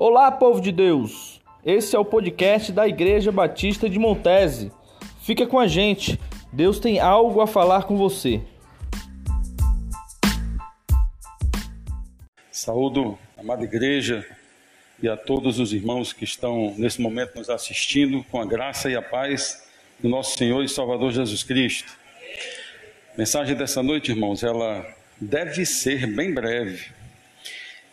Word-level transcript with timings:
Olá, 0.00 0.30
povo 0.30 0.60
de 0.60 0.70
Deus! 0.70 1.40
Esse 1.66 1.96
é 1.96 1.98
o 1.98 2.04
podcast 2.04 2.70
da 2.70 2.86
Igreja 2.86 3.32
Batista 3.32 3.90
de 3.90 3.98
Montese. 3.98 4.70
Fica 5.22 5.44
com 5.44 5.58
a 5.58 5.66
gente, 5.66 6.20
Deus 6.52 6.78
tem 6.78 7.00
algo 7.00 7.40
a 7.40 7.48
falar 7.48 7.82
com 7.82 7.96
você. 7.96 8.40
Saúdo, 12.52 13.18
amada 13.36 13.64
igreja, 13.64 14.24
e 15.02 15.08
a 15.08 15.16
todos 15.16 15.58
os 15.58 15.72
irmãos 15.72 16.12
que 16.12 16.22
estão 16.22 16.72
nesse 16.78 17.00
momento 17.00 17.34
nos 17.34 17.50
assistindo, 17.50 18.22
com 18.30 18.40
a 18.40 18.46
graça 18.46 18.88
e 18.88 18.94
a 18.94 19.02
paz 19.02 19.68
do 19.98 20.08
nosso 20.08 20.38
Senhor 20.38 20.62
e 20.62 20.68
Salvador 20.68 21.10
Jesus 21.10 21.42
Cristo. 21.42 21.92
A 23.14 23.18
mensagem 23.18 23.56
dessa 23.56 23.82
noite, 23.82 24.12
irmãos, 24.12 24.44
ela 24.44 24.86
deve 25.20 25.66
ser 25.66 26.06
bem 26.06 26.32
breve. 26.32 26.96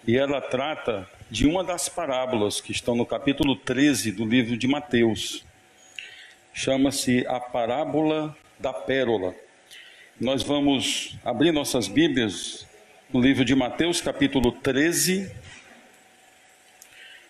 E 0.07 0.17
ela 0.17 0.39
trata 0.39 1.09
de 1.31 1.47
uma 1.47 1.63
das 1.63 1.89
parábolas 1.89 2.61
que 2.61 2.71
estão 2.71 2.95
no 2.95 3.07
capítulo 3.07 3.55
13 3.55 4.11
do 4.11 4.23
livro 4.23 4.55
de 4.55 4.67
Mateus. 4.67 5.43
Chama-se 6.53 7.25
a 7.27 7.39
parábola 7.39 8.37
da 8.59 8.71
pérola. 8.71 9.33
Nós 10.21 10.43
vamos 10.43 11.17
abrir 11.25 11.51
nossas 11.51 11.87
Bíblias 11.87 12.67
no 13.11 13.19
livro 13.19 13.43
de 13.43 13.55
Mateus, 13.55 13.99
capítulo 13.99 14.51
13, 14.51 15.31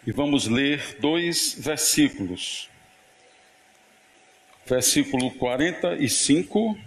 e 0.06 0.12
vamos 0.12 0.48
ler 0.48 0.98
dois 1.00 1.56
versículos. 1.58 2.70
Versículo 4.66 5.32
45 5.32 6.78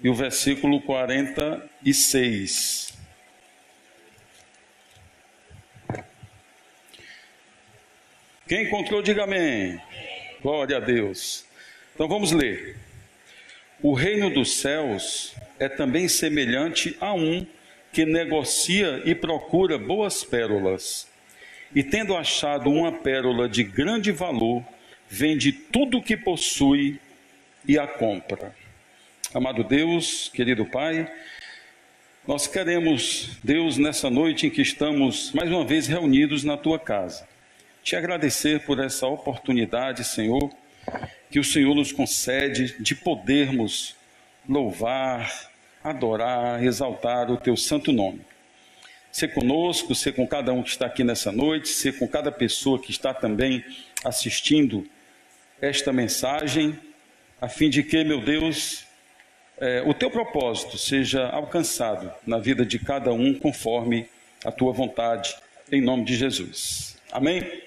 e 0.00 0.08
o 0.08 0.14
versículo 0.14 0.80
46. 0.80 3.01
Quem 8.46 8.64
encontrou, 8.64 9.00
diga 9.00 9.24
amém. 9.24 9.80
Glória 10.42 10.78
a 10.78 10.80
Deus. 10.80 11.44
Então 11.94 12.08
vamos 12.08 12.32
ler. 12.32 12.76
O 13.80 13.94
reino 13.94 14.30
dos 14.30 14.56
céus 14.56 15.34
é 15.58 15.68
também 15.68 16.08
semelhante 16.08 16.96
a 17.00 17.14
um 17.14 17.46
que 17.92 18.04
negocia 18.04 19.02
e 19.04 19.14
procura 19.14 19.78
boas 19.78 20.24
pérolas. 20.24 21.08
E 21.74 21.82
tendo 21.82 22.16
achado 22.16 22.70
uma 22.70 22.90
pérola 22.90 23.48
de 23.48 23.62
grande 23.62 24.10
valor, 24.10 24.64
vende 25.08 25.52
tudo 25.52 25.98
o 25.98 26.02
que 26.02 26.16
possui 26.16 27.00
e 27.66 27.78
a 27.78 27.86
compra. 27.86 28.54
Amado 29.32 29.62
Deus, 29.62 30.30
querido 30.34 30.66
Pai, 30.66 31.10
nós 32.26 32.46
queremos, 32.46 33.38
Deus, 33.42 33.78
nessa 33.78 34.10
noite 34.10 34.46
em 34.46 34.50
que 34.50 34.62
estamos 34.62 35.32
mais 35.32 35.50
uma 35.50 35.64
vez 35.64 35.86
reunidos 35.86 36.44
na 36.44 36.56
tua 36.56 36.78
casa, 36.78 37.26
te 37.82 37.96
agradecer 37.96 38.64
por 38.64 38.78
essa 38.78 39.06
oportunidade, 39.06 40.04
Senhor, 40.04 40.50
que 41.30 41.40
o 41.40 41.44
Senhor 41.44 41.74
nos 41.74 41.90
concede 41.92 42.76
de 42.80 42.94
podermos 42.94 43.96
louvar, 44.48 45.50
adorar, 45.82 46.62
exaltar 46.62 47.30
o 47.30 47.36
teu 47.36 47.56
santo 47.56 47.92
nome. 47.92 48.20
Ser 49.10 49.28
conosco, 49.34 49.94
ser 49.94 50.14
com 50.14 50.26
cada 50.26 50.52
um 50.52 50.62
que 50.62 50.70
está 50.70 50.86
aqui 50.86 51.04
nessa 51.04 51.32
noite, 51.32 51.68
ser 51.68 51.98
com 51.98 52.06
cada 52.06 52.30
pessoa 52.30 52.78
que 52.78 52.90
está 52.90 53.12
também 53.12 53.64
assistindo 54.04 54.88
esta 55.60 55.92
mensagem, 55.92 56.78
a 57.40 57.48
fim 57.48 57.68
de 57.68 57.82
que, 57.82 58.02
meu 58.04 58.20
Deus, 58.20 58.84
é, 59.58 59.82
o 59.82 59.92
teu 59.92 60.10
propósito 60.10 60.78
seja 60.78 61.28
alcançado 61.28 62.12
na 62.26 62.38
vida 62.38 62.64
de 62.64 62.78
cada 62.78 63.12
um 63.12 63.34
conforme 63.34 64.08
a 64.44 64.50
tua 64.50 64.72
vontade, 64.72 65.36
em 65.70 65.80
nome 65.80 66.04
de 66.04 66.16
Jesus. 66.16 66.96
Amém? 67.12 67.61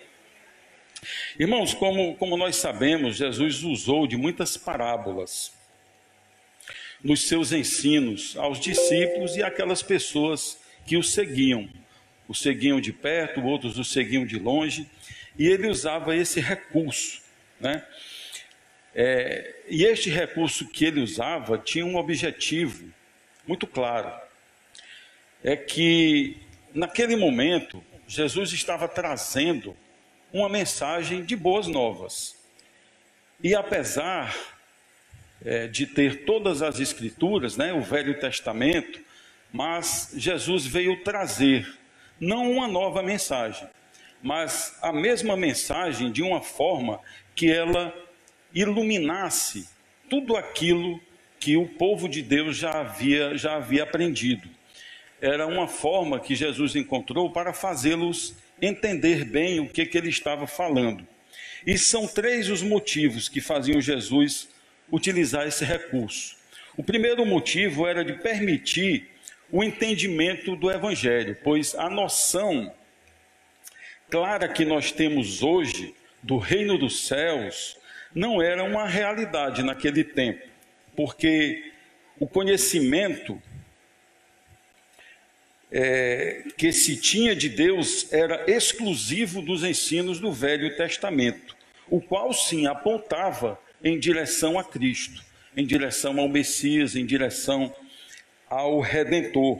Irmãos, 1.38 1.74
como, 1.74 2.16
como 2.16 2.38
nós 2.38 2.56
sabemos, 2.56 3.18
Jesus 3.18 3.62
usou 3.62 4.08
de 4.08 4.16
muitas 4.16 4.56
parábolas 4.56 5.52
nos 7.04 7.28
seus 7.28 7.52
ensinos 7.52 8.38
aos 8.38 8.58
discípulos 8.58 9.36
e 9.36 9.44
aquelas 9.44 9.84
pessoas 9.84 10.58
que 10.86 10.96
o 10.96 11.04
seguiam. 11.04 11.70
O 12.26 12.34
seguiam 12.34 12.80
de 12.80 12.94
perto, 12.94 13.44
outros 13.44 13.78
o 13.78 13.84
seguiam 13.84 14.26
de 14.26 14.40
longe, 14.40 14.90
e 15.38 15.46
ele 15.46 15.68
usava 15.68 16.16
esse 16.16 16.40
recurso. 16.40 17.22
Né? 17.60 17.86
É, 18.96 19.56
e 19.70 19.84
este 19.84 20.10
recurso 20.10 20.66
que 20.70 20.86
ele 20.86 21.02
usava 21.02 21.58
tinha 21.58 21.86
um 21.86 21.98
objetivo 21.98 22.90
muito 23.46 23.68
claro: 23.68 24.10
é 25.44 25.58
que 25.58 26.38
naquele 26.74 27.18
momento 27.18 27.84
Jesus 28.08 28.54
estava 28.54 28.88
trazendo 28.88 29.76
uma 30.36 30.50
mensagem 30.50 31.24
de 31.24 31.34
boas 31.34 31.66
novas. 31.66 32.36
E 33.42 33.56
apesar 33.56 34.36
é, 35.46 35.66
de 35.66 35.88
ter 35.88 36.26
todas 36.26 36.62
as 36.62 36.78
escrituras, 36.78 37.56
né, 37.56 37.72
o 37.72 37.82
Velho 37.82 38.20
Testamento, 38.20 39.00
mas 39.54 40.12
Jesus 40.18 40.66
veio 40.66 41.02
trazer 41.06 41.66
não 42.20 42.52
uma 42.52 42.68
nova 42.68 43.02
mensagem, 43.02 43.66
mas 44.22 44.78
a 44.82 44.92
mesma 44.92 45.38
mensagem 45.38 46.12
de 46.12 46.22
uma 46.22 46.42
forma 46.42 47.00
que 47.34 47.50
ela 47.50 47.94
iluminasse 48.54 49.70
tudo 50.10 50.36
aquilo 50.36 51.00
que 51.40 51.56
o 51.56 51.66
povo 51.66 52.10
de 52.10 52.22
Deus 52.22 52.58
já 52.58 52.82
havia, 52.82 53.38
já 53.38 53.56
havia 53.56 53.84
aprendido. 53.84 54.50
Era 55.22 55.48
uma 55.48 55.70
forma 55.70 56.20
que 56.20 56.36
Jesus 56.36 56.76
encontrou 56.76 57.32
para 57.32 57.54
fazê-los 57.54 58.36
entender 58.62 59.26
bem 59.26 59.60
o 59.60 59.70
que, 59.70 59.86
que 59.86 59.98
ele 59.98 60.10
estava 60.10 60.48
falando. 60.48 61.06
E 61.66 61.78
são 61.78 62.08
três 62.08 62.50
os 62.50 62.62
motivos 62.62 63.28
que 63.28 63.42
faziam 63.42 63.82
Jesus 63.82 64.48
utilizar 64.92 65.48
esse 65.48 65.66
recurso. 65.66 66.38
O 66.78 66.84
primeiro 66.84 67.26
motivo 67.26 67.88
era 67.88 68.04
de 68.04 68.14
permitir 68.14 69.10
o 69.52 69.64
entendimento 69.64 70.56
do 70.56 70.70
Evangelho, 70.70 71.38
pois 71.44 71.74
a 71.76 71.90
noção 71.90 72.74
clara 74.10 74.48
que 74.48 74.66
nós 74.66 74.92
temos 74.92 75.42
hoje 75.42 75.94
do 76.22 76.38
reino 76.38 76.78
dos 76.78 77.08
céus 77.08 77.78
não 78.14 78.42
era 78.42 78.64
uma 78.64 78.88
realidade 78.88 79.62
naquele 79.64 80.04
tempo, 80.04 80.48
porque 80.96 81.72
o 82.20 82.28
conhecimento 82.28 83.42
é, 85.72 86.44
que 86.58 86.72
se 86.72 86.96
tinha 86.96 87.36
de 87.36 87.50
Deus 87.50 88.12
era 88.12 88.50
exclusivo 88.50 89.42
dos 89.42 89.64
ensinos 89.64 90.20
do 90.20 90.32
Velho 90.32 90.76
Testamento, 90.78 91.56
o 91.90 92.00
qual 92.00 92.34
sim 92.34 92.66
apontava 92.68 93.60
em 93.84 94.00
direção 94.00 94.58
a 94.58 94.64
Cristo, 94.64 95.24
em 95.56 95.66
direção 95.66 96.20
ao 96.20 96.30
Messias, 96.30 96.96
em 96.96 97.06
direção 97.06 97.74
ao 98.50 98.80
Redentor. 98.80 99.60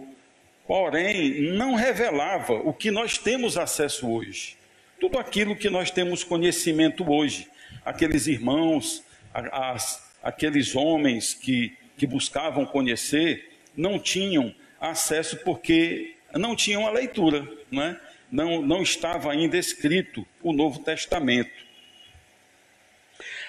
Porém, 0.68 1.54
não 1.54 1.76
revelava 1.76 2.54
o 2.54 2.74
que 2.74 2.90
nós 2.90 3.18
temos 3.18 3.58
acesso 3.58 4.10
hoje. 4.10 4.58
Tudo 5.00 5.20
aquilo 5.20 5.56
que 5.56 5.70
nós 5.70 5.92
temos 5.92 6.24
conhecimento 6.24 7.10
hoje. 7.12 7.48
Aqueles 7.84 8.26
irmãos, 8.26 9.04
as, 9.34 10.04
aqueles 10.24 10.76
homens 10.76 11.36
que, 11.36 11.78
que 11.98 12.08
buscavam 12.08 12.66
conhecer, 12.66 13.52
não 13.78 14.00
tinham 14.00 14.56
acesso 14.80 15.38
porque 15.38 16.16
não 16.34 16.56
tinham 16.56 16.86
a 16.86 16.92
leitura, 16.92 17.48
não, 17.72 17.84
é? 17.84 18.00
não, 18.32 18.62
não 18.62 18.82
estava 18.82 19.32
ainda 19.32 19.58
escrito 19.58 20.26
o 20.42 20.52
Novo 20.52 20.80
Testamento. 20.80 21.66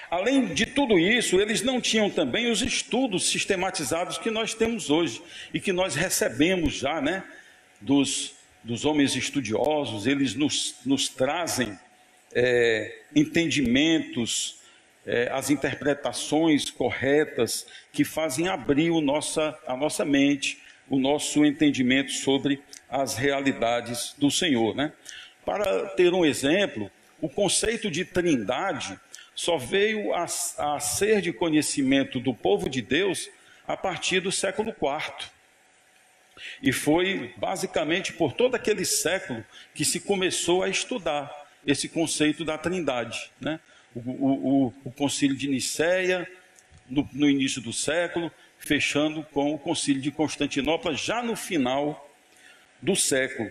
Além 0.09 0.53
de 0.53 0.65
tudo 0.65 0.97
isso, 0.97 1.39
eles 1.39 1.61
não 1.61 1.81
tinham 1.81 2.09
também 2.09 2.49
os 2.49 2.61
estudos 2.61 3.29
sistematizados 3.29 4.17
que 4.17 4.31
nós 4.31 4.53
temos 4.53 4.89
hoje 4.89 5.21
e 5.53 5.59
que 5.59 5.73
nós 5.73 5.95
recebemos 5.95 6.75
já, 6.75 7.01
né? 7.01 7.23
Dos, 7.81 8.33
dos 8.63 8.85
homens 8.85 9.15
estudiosos, 9.15 10.07
eles 10.07 10.33
nos, 10.33 10.75
nos 10.85 11.09
trazem 11.09 11.77
é, 12.33 13.01
entendimentos, 13.13 14.59
é, 15.05 15.29
as 15.31 15.49
interpretações 15.49 16.69
corretas 16.69 17.67
que 17.91 18.05
fazem 18.05 18.47
abrir 18.47 18.91
o 18.91 19.01
nossa, 19.01 19.57
a 19.67 19.75
nossa 19.75 20.05
mente 20.05 20.57
o 20.89 20.99
nosso 20.99 21.45
entendimento 21.45 22.11
sobre 22.11 22.61
as 22.89 23.15
realidades 23.15 24.15
do 24.17 24.31
Senhor. 24.31 24.75
Né? 24.75 24.91
Para 25.45 25.87
ter 25.89 26.13
um 26.13 26.25
exemplo, 26.25 26.89
o 27.21 27.29
conceito 27.29 27.89
de 27.89 28.05
trindade 28.05 28.97
só 29.35 29.57
veio 29.57 30.13
a, 30.13 30.25
a 30.57 30.79
ser 30.79 31.21
de 31.21 31.31
conhecimento 31.31 32.19
do 32.19 32.33
povo 32.33 32.69
de 32.69 32.81
Deus 32.81 33.29
a 33.67 33.75
partir 33.75 34.19
do 34.19 34.31
século 34.31 34.69
IV. 34.69 35.29
E 36.61 36.71
foi 36.71 37.33
basicamente 37.37 38.13
por 38.13 38.33
todo 38.33 38.55
aquele 38.55 38.85
século 38.85 39.43
que 39.73 39.83
se 39.83 39.99
começou 39.99 40.63
a 40.63 40.69
estudar 40.69 41.31
esse 41.65 41.89
conceito 41.89 42.45
da 42.45 42.57
trindade. 42.57 43.29
Né? 43.39 43.59
O, 43.93 43.99
o, 43.99 44.65
o, 44.65 44.73
o 44.85 44.91
concílio 44.91 45.35
de 45.35 45.47
Nicéia, 45.47 46.27
no, 46.89 47.07
no 47.13 47.29
início 47.29 47.61
do 47.61 47.73
século, 47.73 48.31
fechando 48.67 49.23
com 49.31 49.53
o 49.53 49.57
Concílio 49.57 50.01
de 50.01 50.11
Constantinopla, 50.11 50.93
já 50.93 51.23
no 51.23 51.35
final 51.35 52.09
do 52.81 52.95
século. 52.95 53.49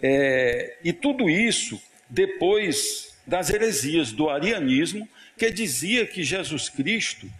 É, 0.00 0.76
e 0.84 0.92
tudo 0.92 1.28
isso 1.28 1.80
depois 2.08 3.16
das 3.26 3.50
heresias 3.50 4.12
do 4.12 4.28
arianismo, 4.28 5.08
que 5.36 5.50
dizia 5.50 6.06
que 6.06 6.22
Jesus 6.22 6.68
Cristo 6.68 7.30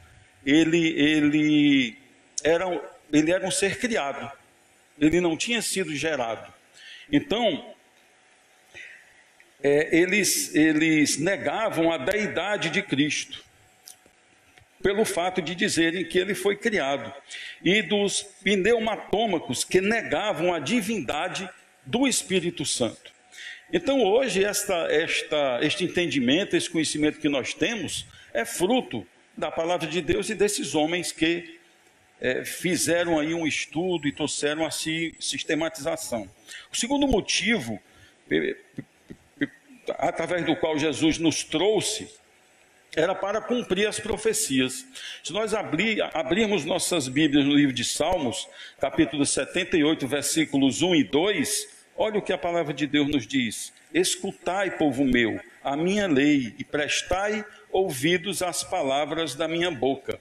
ele, 0.44 0.88
ele, 0.98 1.96
era, 2.42 2.66
ele 3.12 3.30
era 3.30 3.46
um 3.46 3.50
ser 3.50 3.78
criado, 3.78 4.30
ele 4.98 5.20
não 5.20 5.36
tinha 5.36 5.62
sido 5.62 5.94
gerado. 5.94 6.52
Então, 7.10 7.74
é, 9.62 9.96
eles, 9.96 10.54
eles 10.54 11.18
negavam 11.18 11.92
a 11.92 11.98
deidade 11.98 12.70
de 12.70 12.82
Cristo, 12.82 13.44
pelo 14.84 15.06
fato 15.06 15.40
de 15.40 15.54
dizerem 15.54 16.04
que 16.04 16.18
ele 16.18 16.34
foi 16.34 16.56
criado, 16.56 17.10
e 17.64 17.80
dos 17.80 18.22
pneumatômacos 18.44 19.64
que 19.64 19.80
negavam 19.80 20.52
a 20.52 20.58
divindade 20.58 21.48
do 21.86 22.06
Espírito 22.06 22.66
Santo. 22.66 23.10
Então, 23.72 24.04
hoje, 24.04 24.44
esta, 24.44 24.74
esta, 24.92 25.58
este 25.62 25.84
entendimento, 25.84 26.54
esse 26.54 26.68
conhecimento 26.68 27.18
que 27.18 27.30
nós 27.30 27.54
temos, 27.54 28.04
é 28.34 28.44
fruto 28.44 29.06
da 29.34 29.50
palavra 29.50 29.88
de 29.88 30.02
Deus 30.02 30.28
e 30.28 30.34
desses 30.34 30.74
homens 30.74 31.10
que 31.10 31.58
é, 32.20 32.44
fizeram 32.44 33.18
aí 33.18 33.32
um 33.32 33.46
estudo 33.46 34.06
e 34.06 34.12
trouxeram 34.12 34.66
a 34.66 34.70
si 34.70 35.14
sistematização. 35.18 36.28
O 36.70 36.76
segundo 36.76 37.08
motivo, 37.08 37.80
através 39.98 40.44
do 40.44 40.54
qual 40.54 40.78
Jesus 40.78 41.16
nos 41.16 41.42
trouxe, 41.42 42.06
era 42.96 43.14
para 43.14 43.40
cumprir 43.40 43.86
as 43.86 43.98
profecias. 43.98 44.86
Se 45.22 45.32
nós 45.32 45.54
abrir, 45.54 46.02
abrirmos 46.14 46.64
nossas 46.64 47.08
Bíblias 47.08 47.44
no 47.44 47.54
livro 47.54 47.72
de 47.72 47.84
Salmos, 47.84 48.48
capítulo 48.80 49.24
78, 49.26 50.06
versículos 50.06 50.82
1 50.82 50.94
e 50.94 51.04
2, 51.04 51.68
olha 51.96 52.18
o 52.18 52.22
que 52.22 52.32
a 52.32 52.38
palavra 52.38 52.72
de 52.72 52.86
Deus 52.86 53.08
nos 53.08 53.26
diz: 53.26 53.72
Escutai, 53.92 54.76
povo 54.76 55.04
meu, 55.04 55.40
a 55.62 55.76
minha 55.76 56.06
lei 56.06 56.54
e 56.58 56.64
prestai 56.64 57.44
ouvidos 57.70 58.42
às 58.42 58.62
palavras 58.62 59.34
da 59.34 59.48
minha 59.48 59.70
boca. 59.70 60.20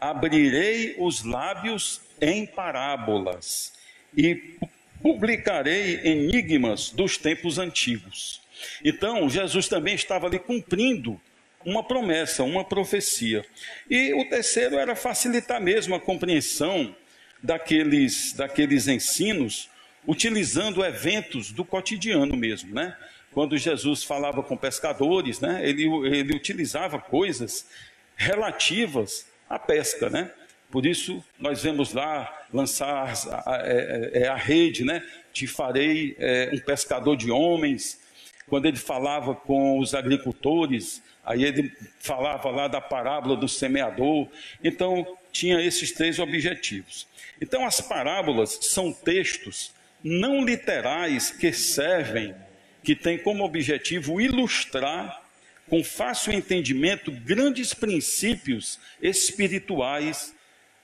Abrirei 0.00 0.96
os 0.98 1.24
lábios 1.24 2.00
em 2.20 2.46
parábolas 2.46 3.72
e 4.16 4.56
publicarei 5.02 6.00
enigmas 6.04 6.90
dos 6.90 7.18
tempos 7.18 7.58
antigos. 7.58 8.40
Então, 8.84 9.28
Jesus 9.28 9.68
também 9.68 9.94
estava 9.94 10.26
ali 10.26 10.38
cumprindo 10.38 11.20
uma 11.64 11.82
promessa, 11.82 12.42
uma 12.42 12.64
profecia. 12.64 13.44
E 13.88 14.12
o 14.14 14.28
terceiro 14.28 14.76
era 14.76 14.94
facilitar 14.94 15.60
mesmo 15.60 15.94
a 15.94 16.00
compreensão 16.00 16.94
daqueles, 17.42 18.32
daqueles 18.32 18.88
ensinos, 18.88 19.68
utilizando 20.06 20.84
eventos 20.84 21.50
do 21.50 21.64
cotidiano 21.64 22.36
mesmo, 22.36 22.74
né? 22.74 22.96
quando 23.34 23.58
Jesus 23.58 24.04
falava 24.04 24.42
com 24.44 24.56
pescadores, 24.56 25.40
né, 25.40 25.60
ele, 25.68 25.84
ele 26.06 26.36
utilizava 26.36 27.00
coisas 27.00 27.66
relativas 28.14 29.26
à 29.50 29.58
pesca, 29.58 30.08
né? 30.08 30.30
Por 30.70 30.86
isso 30.86 31.22
nós 31.38 31.62
vemos 31.62 31.92
lá 31.92 32.46
lançar 32.52 33.12
a, 33.12 33.54
a, 33.54 33.62
é, 33.66 34.10
é, 34.22 34.28
a 34.28 34.36
rede, 34.36 34.84
né? 34.84 35.04
Te 35.32 35.48
farei 35.48 36.14
é, 36.18 36.50
um 36.52 36.60
pescador 36.60 37.16
de 37.16 37.30
homens. 37.30 38.00
Quando 38.48 38.66
ele 38.66 38.76
falava 38.76 39.34
com 39.34 39.78
os 39.78 39.94
agricultores, 39.94 41.02
aí 41.24 41.44
ele 41.44 41.72
falava 41.98 42.50
lá 42.50 42.68
da 42.68 42.80
parábola 42.80 43.36
do 43.36 43.48
semeador. 43.48 44.28
Então 44.62 45.06
tinha 45.32 45.60
esses 45.60 45.92
três 45.92 46.18
objetivos. 46.18 47.06
Então 47.40 47.66
as 47.66 47.80
parábolas 47.80 48.58
são 48.62 48.92
textos 48.92 49.72
não 50.02 50.44
literais 50.44 51.30
que 51.30 51.52
servem 51.52 52.34
que 52.82 52.94
tem 52.94 53.16
como 53.16 53.42
objetivo 53.42 54.20
ilustrar 54.20 55.22
com 55.68 55.82
fácil 55.82 56.34
entendimento 56.34 57.10
grandes 57.10 57.72
princípios 57.72 58.78
espirituais 59.00 60.34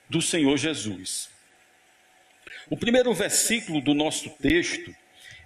do 0.09 0.19
Senhor 0.19 0.57
Jesus. 0.57 1.29
O 2.69 2.75
primeiro 2.75 3.13
versículo 3.13 3.79
do 3.79 3.93
nosso 3.93 4.29
texto, 4.31 4.95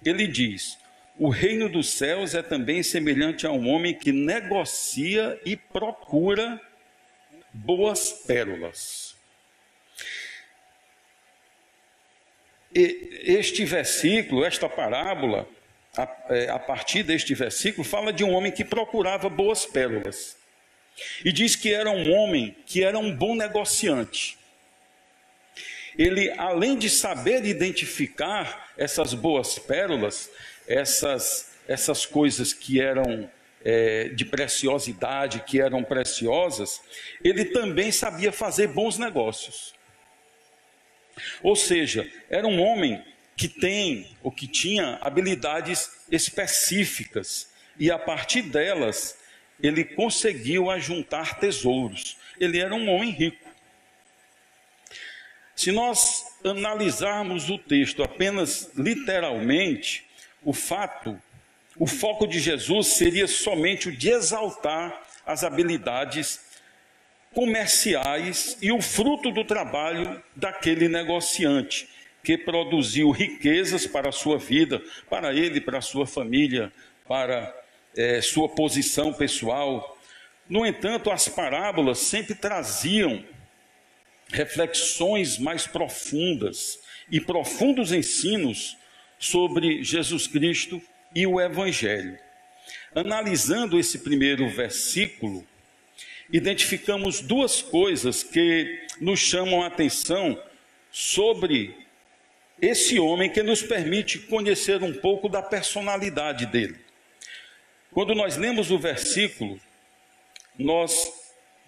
ele 0.04 0.26
diz: 0.26 0.78
O 1.18 1.30
reino 1.30 1.68
dos 1.68 1.90
céus 1.90 2.34
é 2.34 2.42
também 2.42 2.82
semelhante 2.82 3.46
a 3.46 3.50
um 3.50 3.70
homem 3.70 3.94
que 3.94 4.12
negocia 4.12 5.40
e 5.46 5.56
procura 5.56 6.60
boas 7.52 8.12
pérolas. 8.26 9.16
E 12.74 13.22
este 13.22 13.64
versículo, 13.64 14.44
esta 14.44 14.68
parábola, 14.68 15.48
a, 15.96 16.16
é, 16.28 16.50
a 16.50 16.58
partir 16.58 17.02
deste 17.02 17.34
versículo, 17.34 17.82
fala 17.82 18.12
de 18.12 18.22
um 18.22 18.32
homem 18.32 18.52
que 18.52 18.64
procurava 18.64 19.30
boas 19.30 19.64
pérolas. 19.64 20.36
E 21.24 21.32
diz 21.32 21.56
que 21.56 21.72
era 21.72 21.90
um 21.90 22.12
homem 22.12 22.54
que 22.66 22.84
era 22.84 22.98
um 22.98 23.14
bom 23.14 23.34
negociante. 23.34 24.36
Ele, 25.98 26.30
além 26.36 26.76
de 26.76 26.90
saber 26.90 27.42
identificar 27.46 28.70
essas 28.76 29.14
boas 29.14 29.58
pérolas, 29.58 30.30
essas, 30.66 31.52
essas 31.66 32.04
coisas 32.06 32.52
que 32.52 32.80
eram 32.80 33.30
é, 33.64 34.08
de 34.10 34.24
preciosidade, 34.24 35.40
que 35.40 35.60
eram 35.60 35.82
preciosas, 35.82 36.80
ele 37.22 37.46
também 37.46 37.90
sabia 37.90 38.30
fazer 38.30 38.68
bons 38.68 38.98
negócios. 38.98 39.74
Ou 41.42 41.56
seja, 41.56 42.10
era 42.28 42.46
um 42.46 42.60
homem 42.60 43.02
que 43.36 43.48
tem 43.48 44.08
ou 44.22 44.30
que 44.30 44.46
tinha 44.46 44.98
habilidades 45.00 45.90
específicas 46.10 47.50
e 47.78 47.90
a 47.90 47.98
partir 47.98 48.42
delas 48.42 49.18
ele 49.62 49.84
conseguiu 49.84 50.70
ajuntar 50.70 51.38
tesouros. 51.38 52.16
Ele 52.38 52.58
era 52.58 52.74
um 52.74 52.88
homem 52.88 53.10
rico. 53.10 53.46
Se 55.54 55.72
nós 55.72 56.36
analisarmos 56.44 57.48
o 57.48 57.58
texto 57.58 58.02
apenas 58.02 58.70
literalmente, 58.76 60.04
o 60.46 60.52
fato, 60.52 61.20
o 61.76 61.88
foco 61.88 62.24
de 62.24 62.38
Jesus 62.38 62.86
seria 62.86 63.26
somente 63.26 63.88
o 63.88 63.92
de 63.96 64.10
exaltar 64.10 65.02
as 65.26 65.42
habilidades 65.42 66.40
comerciais 67.34 68.56
e 68.62 68.70
o 68.70 68.80
fruto 68.80 69.32
do 69.32 69.44
trabalho 69.44 70.22
daquele 70.36 70.86
negociante 70.86 71.88
que 72.22 72.38
produziu 72.38 73.10
riquezas 73.10 73.88
para 73.88 74.10
a 74.10 74.12
sua 74.12 74.38
vida, 74.38 74.80
para 75.10 75.34
ele, 75.34 75.60
para 75.60 75.78
a 75.78 75.82
sua 75.82 76.06
família, 76.06 76.72
para 77.08 77.52
é, 77.96 78.20
sua 78.20 78.48
posição 78.48 79.12
pessoal. 79.12 79.98
No 80.48 80.64
entanto, 80.64 81.10
as 81.10 81.28
parábolas 81.28 81.98
sempre 81.98 82.36
traziam 82.36 83.24
reflexões 84.32 85.38
mais 85.38 85.66
profundas 85.66 86.78
e 87.10 87.20
profundos 87.20 87.90
ensinos 87.90 88.76
sobre 89.18 89.82
Jesus 89.82 90.26
Cristo 90.26 90.80
e 91.14 91.26
o 91.26 91.40
Evangelho. 91.40 92.18
Analisando 92.94 93.78
esse 93.78 94.00
primeiro 94.00 94.48
versículo, 94.48 95.46
identificamos 96.32 97.20
duas 97.20 97.62
coisas 97.62 98.22
que 98.22 98.86
nos 99.00 99.20
chamam 99.20 99.62
a 99.62 99.66
atenção 99.66 100.40
sobre 100.90 101.74
esse 102.60 102.98
homem 102.98 103.30
que 103.30 103.42
nos 103.42 103.62
permite 103.62 104.18
conhecer 104.18 104.82
um 104.82 104.92
pouco 104.92 105.28
da 105.28 105.42
personalidade 105.42 106.46
dele. 106.46 106.78
Quando 107.92 108.14
nós 108.14 108.36
lemos 108.36 108.70
o 108.70 108.78
versículo, 108.78 109.60
nós 110.58 111.12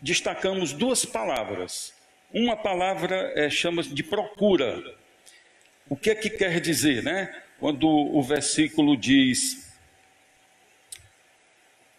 destacamos 0.01 0.73
duas 0.73 1.05
palavras. 1.05 1.93
Uma 2.33 2.57
palavra 2.57 3.33
é, 3.35 3.51
chama 3.51 3.83
de 3.83 4.03
procura. 4.03 4.83
O 5.89 5.97
que 5.97 6.11
é 6.11 6.15
que 6.15 6.29
quer 6.29 6.61
dizer, 6.61 7.03
né? 7.03 7.35
Quando 7.59 7.89
o 7.89 8.23
versículo 8.23 8.97
diz: 8.97 9.73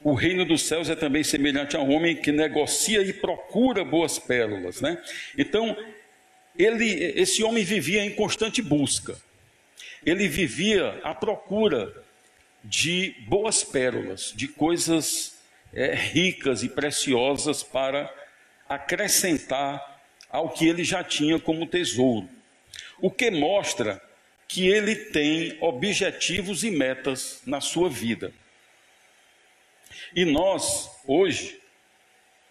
O 0.02 0.14
reino 0.14 0.46
dos 0.46 0.64
céus 0.64 0.90
é 0.90 0.96
também 0.96 1.24
semelhante 1.24 1.76
a 1.76 1.82
um 1.82 1.92
homem 1.94 2.16
que 2.16 2.32
negocia 2.32 3.02
e 3.02 3.12
procura 3.12 3.84
boas 3.84 4.20
pérolas, 4.20 4.80
né? 4.80 5.02
Então, 5.38 5.76
ele, 6.58 6.86
esse 7.20 7.44
homem 7.44 7.64
vivia 7.64 8.04
em 8.04 8.14
constante 8.14 8.62
busca. 8.62 9.18
Ele 10.06 10.28
vivia 10.28 11.00
à 11.04 11.14
procura 11.14 11.94
de 12.64 13.16
boas 13.28 13.64
pérolas, 13.64 14.34
de 14.36 14.48
coisas 14.48 15.40
é, 15.74 15.94
ricas 15.94 16.64
e 16.64 16.70
preciosas 16.70 17.64
para 17.64 18.14
acrescentar 18.68 20.02
ao 20.30 20.50
que 20.50 20.68
ele 20.68 20.84
já 20.84 21.04
tinha 21.04 21.40
como 21.40 21.66
tesouro. 21.66 22.30
O 23.02 23.10
que 23.10 23.32
mostra 23.32 24.02
que 24.50 24.68
ele 24.68 24.96
tem 24.96 25.56
objetivos 25.62 26.64
e 26.64 26.72
metas 26.72 27.42
na 27.46 27.62
sua 27.62 27.88
vida. 27.88 28.34
E 30.16 30.26
nós, 30.26 30.90
hoje, 31.06 31.62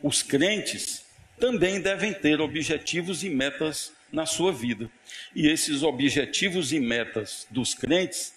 os 0.00 0.22
crentes, 0.22 1.04
também 1.40 1.80
devem 1.80 2.14
ter 2.14 2.40
objetivos 2.40 3.24
e 3.24 3.28
metas 3.28 3.92
na 4.12 4.26
sua 4.26 4.52
vida. 4.52 4.88
E 5.34 5.48
esses 5.48 5.82
objetivos 5.82 6.72
e 6.72 6.78
metas 6.78 7.48
dos 7.50 7.74
crentes 7.74 8.32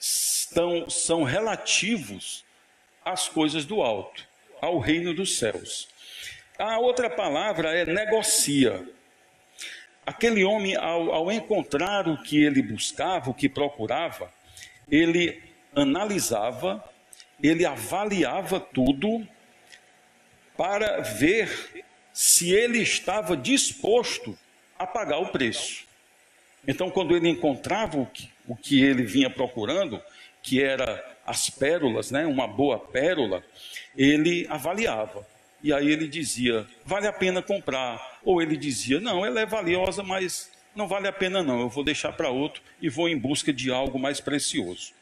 estão 0.00 0.90
são 0.90 1.22
relativos 1.22 2.44
às 3.04 3.28
coisas 3.28 3.64
do 3.64 3.80
alto, 3.80 4.26
ao 4.60 4.80
reino 4.80 5.14
dos 5.14 5.38
céus. 5.38 5.88
A 6.58 6.78
outra 6.80 7.08
palavra 7.08 7.72
é 7.72 7.86
negocia. 7.86 8.84
Aquele 10.08 10.42
homem, 10.42 10.74
ao, 10.74 11.12
ao 11.12 11.30
encontrar 11.30 12.08
o 12.08 12.16
que 12.22 12.42
ele 12.42 12.62
buscava, 12.62 13.28
o 13.28 13.34
que 13.34 13.46
procurava, 13.46 14.32
ele 14.90 15.38
analisava, 15.76 16.82
ele 17.42 17.66
avaliava 17.66 18.58
tudo 18.58 19.28
para 20.56 21.02
ver 21.02 21.84
se 22.10 22.50
ele 22.54 22.78
estava 22.78 23.36
disposto 23.36 24.34
a 24.78 24.86
pagar 24.86 25.18
o 25.18 25.28
preço. 25.28 25.84
Então, 26.66 26.90
quando 26.90 27.14
ele 27.14 27.28
encontrava 27.28 27.98
o 27.98 28.06
que, 28.06 28.30
o 28.46 28.56
que 28.56 28.82
ele 28.82 29.02
vinha 29.02 29.28
procurando, 29.28 30.02
que 30.42 30.62
era 30.62 31.04
as 31.26 31.50
pérolas, 31.50 32.10
né, 32.10 32.24
uma 32.24 32.48
boa 32.48 32.78
pérola, 32.78 33.44
ele 33.94 34.46
avaliava. 34.48 35.26
E 35.62 35.72
aí 35.72 35.90
ele 35.90 36.06
dizia, 36.06 36.66
vale 36.84 37.06
a 37.06 37.12
pena 37.12 37.42
comprar. 37.42 38.17
Ou 38.28 38.42
ele 38.42 38.58
dizia, 38.58 39.00
não, 39.00 39.24
ela 39.24 39.40
é 39.40 39.46
valiosa, 39.46 40.02
mas 40.02 40.52
não 40.76 40.86
vale 40.86 41.08
a 41.08 41.12
pena 41.12 41.42
não, 41.42 41.60
eu 41.60 41.70
vou 41.70 41.82
deixar 41.82 42.12
para 42.12 42.28
outro 42.28 42.62
e 42.78 42.86
vou 42.86 43.08
em 43.08 43.16
busca 43.16 43.50
de 43.54 43.70
algo 43.70 43.98
mais 43.98 44.20
precioso. 44.20 44.92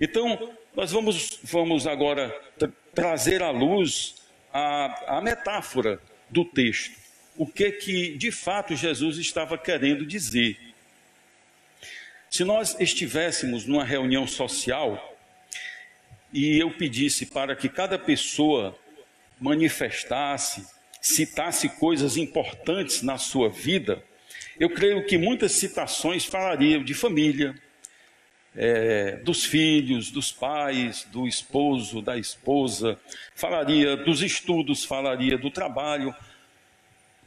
Então, 0.00 0.54
nós 0.74 0.90
vamos, 0.90 1.38
vamos 1.42 1.86
agora 1.86 2.30
tra 2.58 2.70
trazer 2.94 3.42
à 3.42 3.50
luz 3.50 4.14
a, 4.50 5.18
a 5.18 5.20
metáfora 5.20 6.00
do 6.30 6.46
texto. 6.46 6.96
O 7.36 7.46
que 7.46 7.72
que 7.72 8.16
de 8.16 8.32
fato 8.32 8.74
Jesus 8.74 9.18
estava 9.18 9.58
querendo 9.58 10.06
dizer. 10.06 10.58
Se 12.30 12.42
nós 12.42 12.74
estivéssemos 12.80 13.66
numa 13.66 13.84
reunião 13.84 14.26
social 14.26 15.14
e 16.32 16.58
eu 16.58 16.70
pedisse 16.70 17.26
para 17.26 17.54
que 17.54 17.68
cada 17.68 17.98
pessoa 17.98 18.74
manifestasse, 19.38 20.66
citasse 21.02 21.68
coisas 21.68 22.16
importantes 22.16 23.02
na 23.02 23.18
sua 23.18 23.50
vida, 23.50 24.02
eu 24.58 24.70
creio 24.70 25.04
que 25.04 25.18
muitas 25.18 25.50
citações 25.50 26.24
falariam 26.24 26.84
de 26.84 26.94
família, 26.94 27.54
é, 28.54 29.16
dos 29.16 29.44
filhos, 29.44 30.12
dos 30.12 30.30
pais, 30.30 31.04
do 31.10 31.26
esposo, 31.26 32.00
da 32.00 32.16
esposa, 32.16 33.00
falaria 33.34 33.96
dos 33.96 34.22
estudos, 34.22 34.84
falaria 34.84 35.36
do 35.36 35.50
trabalho, 35.50 36.14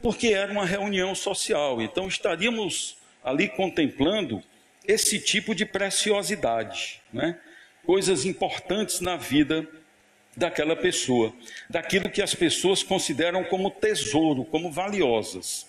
porque 0.00 0.28
era 0.28 0.50
uma 0.50 0.64
reunião 0.64 1.14
social. 1.14 1.82
Então 1.82 2.08
estaríamos 2.08 2.96
ali 3.22 3.48
contemplando 3.48 4.42
esse 4.86 5.20
tipo 5.20 5.54
de 5.54 5.66
preciosidade, 5.66 7.02
né? 7.12 7.38
coisas 7.84 8.24
importantes 8.24 9.00
na 9.00 9.16
vida 9.16 9.68
daquela 10.36 10.76
pessoa, 10.76 11.32
daquilo 11.68 12.10
que 12.10 12.20
as 12.20 12.34
pessoas 12.34 12.82
consideram 12.82 13.42
como 13.44 13.70
tesouro, 13.70 14.44
como 14.44 14.70
valiosas. 14.70 15.66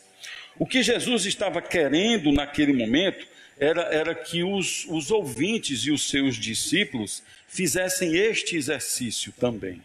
O 0.60 0.66
que 0.66 0.84
Jesus 0.84 1.26
estava 1.26 1.62
querendo 1.62 2.32
naquele 2.32 2.74
momento 2.74 3.26
era, 3.60 3.84
era 3.94 4.14
que 4.14 4.44
os, 4.44 4.86
os 4.90 5.10
ouvintes 5.12 5.82
e 5.82 5.92
os 5.92 6.10
seus 6.10 6.36
discípulos 6.36 7.24
fizessem 7.48 8.16
este 8.16 8.56
exercício 8.56 9.32
também. 9.32 9.82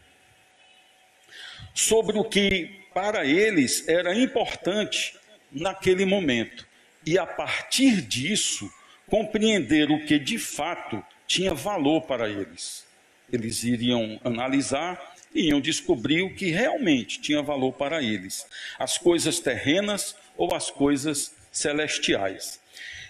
Sobre 1.75 2.19
o 2.19 2.25
que 2.25 2.81
para 2.93 3.25
eles 3.25 3.89
era 3.89 4.15
importante 4.15 5.15
naquele 5.51 6.05
momento. 6.05 6.67
E 7.05 7.19
a 7.19 7.27
partir 7.27 8.03
disso, 8.03 8.71
compreender 9.09 9.91
o 9.91 10.05
que 10.05 10.19
de 10.19 10.39
fato 10.39 11.03
tinha 11.27 11.55
valor 11.55 12.03
para 12.03 12.29
eles. 12.29 12.85
Eles 13.33 13.65
iriam 13.65 14.21
analisar 14.23 15.15
e 15.35 15.49
iam 15.49 15.61
descobrir 15.61 16.23
o 16.23 16.35
que 16.35 16.51
realmente 16.51 17.21
tinha 17.21 17.43
valor 17.43 17.73
para 17.73 18.03
eles: 18.03 18.47
as 18.79 18.99
coisas 18.99 19.41
terrenas 19.41 20.15
ou 20.37 20.55
as 20.55 20.71
coisas 20.71 21.35
celestiais. 21.51 22.61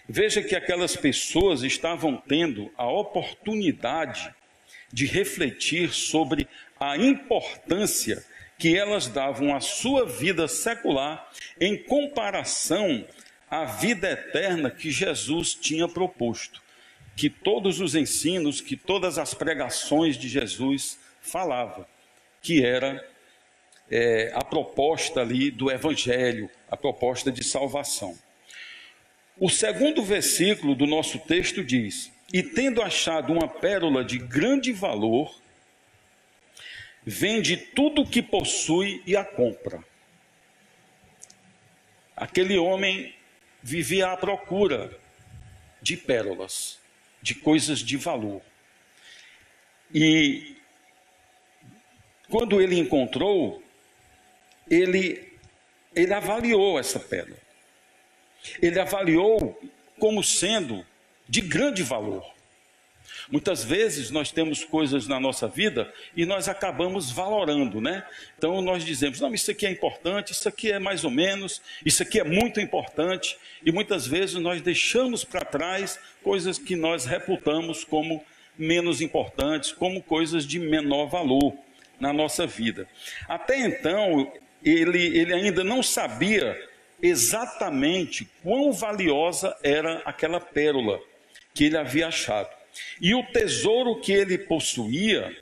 Veja 0.08 0.42
que 0.42 0.54
aquelas 0.54 0.96
pessoas 0.96 1.62
estavam 1.62 2.16
tendo 2.16 2.70
a 2.76 2.88
oportunidade 2.88 4.32
de 4.92 5.06
refletir 5.06 5.92
sobre 5.92 6.48
a 6.78 6.96
importância 6.96 8.24
que 8.58 8.76
elas 8.76 9.08
davam 9.08 9.54
à 9.54 9.60
sua 9.60 10.06
vida 10.06 10.46
secular 10.46 11.28
em 11.60 11.76
comparação 11.76 13.04
à 13.50 13.64
vida 13.64 14.10
eterna 14.10 14.70
que 14.70 14.90
Jesus 14.90 15.54
tinha 15.54 15.88
proposto. 15.88 16.61
Que 17.16 17.28
todos 17.28 17.80
os 17.80 17.94
ensinos, 17.94 18.60
que 18.60 18.76
todas 18.76 19.18
as 19.18 19.34
pregações 19.34 20.16
de 20.16 20.28
Jesus 20.28 20.98
falavam, 21.20 21.86
que 22.40 22.64
era 22.64 23.06
é, 23.90 24.32
a 24.34 24.42
proposta 24.42 25.20
ali 25.20 25.50
do 25.50 25.70
Evangelho, 25.70 26.50
a 26.70 26.76
proposta 26.76 27.30
de 27.30 27.44
salvação. 27.44 28.18
O 29.38 29.48
segundo 29.50 30.02
versículo 30.02 30.74
do 30.74 30.86
nosso 30.86 31.18
texto 31.18 31.62
diz: 31.62 32.10
E 32.32 32.42
tendo 32.42 32.82
achado 32.82 33.32
uma 33.32 33.48
pérola 33.48 34.04
de 34.04 34.18
grande 34.18 34.72
valor, 34.72 35.34
vende 37.04 37.56
tudo 37.56 38.02
o 38.02 38.06
que 38.06 38.22
possui 38.22 39.02
e 39.06 39.16
a 39.16 39.24
compra. 39.24 39.82
Aquele 42.16 42.56
homem 42.58 43.14
vivia 43.62 44.08
à 44.08 44.16
procura 44.16 44.96
de 45.80 45.96
pérolas, 45.96 46.78
de 47.22 47.34
coisas 47.34 47.78
de 47.78 47.96
valor. 47.96 48.42
E 49.94 50.56
quando 52.28 52.60
ele 52.60 52.78
encontrou, 52.78 53.62
ele, 54.68 55.32
ele 55.94 56.12
avaliou 56.12 56.78
essa 56.78 56.98
pérola 56.98 57.42
ele 58.60 58.80
avaliou 58.80 59.58
como 59.98 60.22
sendo 60.22 60.84
de 61.28 61.40
grande 61.40 61.82
valor. 61.82 62.31
Muitas 63.32 63.64
vezes 63.64 64.10
nós 64.10 64.30
temos 64.30 64.62
coisas 64.62 65.08
na 65.08 65.18
nossa 65.18 65.48
vida 65.48 65.90
e 66.14 66.26
nós 66.26 66.48
acabamos 66.48 67.10
valorando, 67.10 67.80
né? 67.80 68.04
Então 68.36 68.60
nós 68.60 68.84
dizemos: 68.84 69.18
não, 69.20 69.32
isso 69.32 69.50
aqui 69.50 69.64
é 69.64 69.70
importante, 69.70 70.32
isso 70.32 70.46
aqui 70.46 70.70
é 70.70 70.78
mais 70.78 71.02
ou 71.02 71.10
menos, 71.10 71.62
isso 71.82 72.02
aqui 72.02 72.20
é 72.20 72.24
muito 72.24 72.60
importante, 72.60 73.38
e 73.64 73.72
muitas 73.72 74.06
vezes 74.06 74.34
nós 74.34 74.60
deixamos 74.60 75.24
para 75.24 75.46
trás 75.46 75.98
coisas 76.22 76.58
que 76.58 76.76
nós 76.76 77.06
reputamos 77.06 77.84
como 77.84 78.22
menos 78.58 79.00
importantes, 79.00 79.72
como 79.72 80.02
coisas 80.02 80.46
de 80.46 80.58
menor 80.58 81.06
valor 81.06 81.54
na 81.98 82.12
nossa 82.12 82.46
vida. 82.46 82.86
Até 83.26 83.58
então, 83.60 84.30
ele, 84.62 85.06
ele 85.18 85.32
ainda 85.32 85.64
não 85.64 85.82
sabia 85.82 86.54
exatamente 87.00 88.28
quão 88.42 88.74
valiosa 88.74 89.56
era 89.62 90.02
aquela 90.04 90.38
pérola 90.38 91.00
que 91.54 91.64
ele 91.64 91.78
havia 91.78 92.08
achado. 92.08 92.61
E 93.00 93.14
o 93.14 93.22
tesouro 93.22 94.00
que 94.00 94.12
ele 94.12 94.38
possuía, 94.38 95.36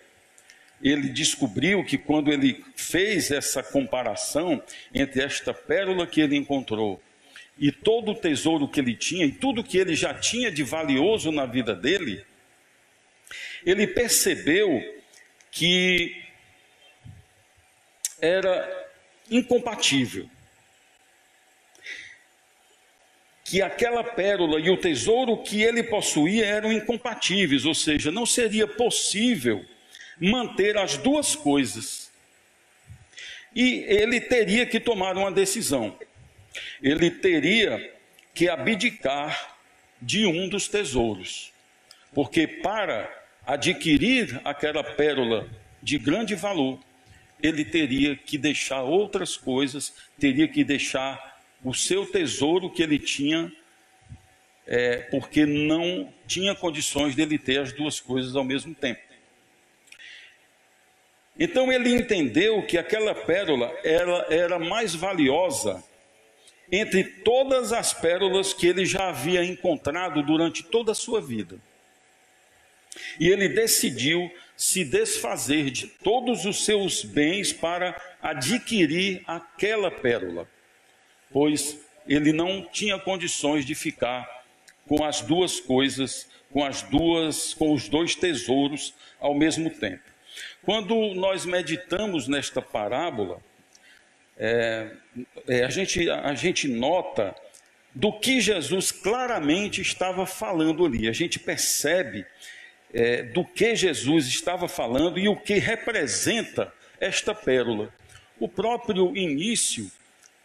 ele 0.82 1.08
descobriu 1.08 1.84
que 1.84 1.98
quando 1.98 2.32
ele 2.32 2.64
fez 2.74 3.30
essa 3.30 3.62
comparação 3.62 4.62
entre 4.94 5.22
esta 5.22 5.52
pérola 5.52 6.06
que 6.06 6.20
ele 6.20 6.36
encontrou 6.36 7.02
e 7.58 7.70
todo 7.70 8.12
o 8.12 8.14
tesouro 8.14 8.66
que 8.66 8.80
ele 8.80 8.94
tinha 8.94 9.26
e 9.26 9.32
tudo 9.32 9.62
que 9.62 9.76
ele 9.76 9.94
já 9.94 10.14
tinha 10.14 10.50
de 10.50 10.62
valioso 10.62 11.30
na 11.30 11.44
vida 11.44 11.74
dele, 11.74 12.24
ele 13.64 13.86
percebeu 13.86 14.80
que 15.50 16.24
era 18.20 18.88
incompatível 19.30 20.28
que 23.50 23.60
aquela 23.60 24.04
pérola 24.04 24.60
e 24.60 24.70
o 24.70 24.76
tesouro 24.76 25.36
que 25.36 25.60
ele 25.60 25.82
possuía 25.82 26.46
eram 26.46 26.72
incompatíveis, 26.72 27.64
ou 27.64 27.74
seja, 27.74 28.12
não 28.12 28.24
seria 28.24 28.64
possível 28.64 29.64
manter 30.20 30.78
as 30.78 30.96
duas 30.96 31.34
coisas. 31.34 32.12
E 33.52 33.84
ele 33.88 34.20
teria 34.20 34.64
que 34.64 34.78
tomar 34.78 35.16
uma 35.16 35.32
decisão. 35.32 35.98
Ele 36.80 37.10
teria 37.10 37.92
que 38.32 38.48
abdicar 38.48 39.56
de 40.00 40.26
um 40.26 40.48
dos 40.48 40.68
tesouros. 40.68 41.52
Porque 42.14 42.46
para 42.46 43.12
adquirir 43.44 44.40
aquela 44.44 44.84
pérola 44.84 45.50
de 45.82 45.98
grande 45.98 46.36
valor, 46.36 46.78
ele 47.42 47.64
teria 47.64 48.14
que 48.14 48.38
deixar 48.38 48.82
outras 48.82 49.36
coisas, 49.36 49.92
teria 50.20 50.46
que 50.46 50.62
deixar 50.62 51.29
o 51.62 51.74
seu 51.74 52.06
tesouro 52.06 52.70
que 52.70 52.82
ele 52.82 52.98
tinha, 52.98 53.52
é, 54.66 54.98
porque 55.10 55.44
não 55.44 56.12
tinha 56.26 56.54
condições 56.54 57.14
dele 57.14 57.38
ter 57.38 57.60
as 57.60 57.72
duas 57.72 58.00
coisas 58.00 58.36
ao 58.36 58.44
mesmo 58.44 58.74
tempo. 58.74 59.00
Então 61.38 61.72
ele 61.72 61.90
entendeu 61.90 62.62
que 62.66 62.76
aquela 62.76 63.14
pérola 63.14 63.72
era, 63.82 64.26
era 64.28 64.58
mais 64.58 64.94
valiosa 64.94 65.82
entre 66.70 67.02
todas 67.02 67.72
as 67.72 67.92
pérolas 67.92 68.52
que 68.52 68.66
ele 68.66 68.84
já 68.84 69.08
havia 69.08 69.42
encontrado 69.44 70.22
durante 70.22 70.62
toda 70.62 70.92
a 70.92 70.94
sua 70.94 71.20
vida. 71.20 71.58
e 73.18 73.28
ele 73.28 73.48
decidiu 73.48 74.30
se 74.56 74.84
desfazer 74.84 75.70
de 75.70 75.86
todos 75.86 76.44
os 76.44 76.64
seus 76.64 77.04
bens 77.04 77.52
para 77.52 77.98
adquirir 78.20 79.22
aquela 79.26 79.90
pérola, 79.90 80.46
pois 81.32 81.78
ele 82.06 82.32
não 82.32 82.62
tinha 82.62 82.98
condições 82.98 83.64
de 83.64 83.74
ficar 83.74 84.28
com 84.86 85.04
as 85.04 85.20
duas 85.20 85.60
coisas, 85.60 86.28
com 86.52 86.64
as 86.64 86.82
duas, 86.82 87.54
com 87.54 87.72
os 87.72 87.88
dois 87.88 88.14
tesouros 88.14 88.94
ao 89.20 89.34
mesmo 89.34 89.70
tempo. 89.70 90.02
Quando 90.62 91.14
nós 91.14 91.44
meditamos 91.44 92.26
nesta 92.26 92.60
parábola, 92.60 93.40
é, 94.36 94.90
é, 95.46 95.64
a, 95.64 95.70
gente, 95.70 96.10
a 96.10 96.34
gente 96.34 96.66
nota 96.66 97.34
do 97.94 98.12
que 98.12 98.40
Jesus 98.40 98.90
claramente 98.90 99.80
estava 99.80 100.24
falando 100.26 100.84
ali. 100.84 101.08
A 101.08 101.12
gente 101.12 101.38
percebe 101.38 102.26
é, 102.92 103.22
do 103.22 103.44
que 103.44 103.76
Jesus 103.76 104.26
estava 104.26 104.66
falando 104.68 105.18
e 105.18 105.28
o 105.28 105.36
que 105.36 105.54
representa 105.54 106.72
esta 106.98 107.34
pérola. 107.34 107.92
O 108.38 108.48
próprio 108.48 109.16
início 109.16 109.90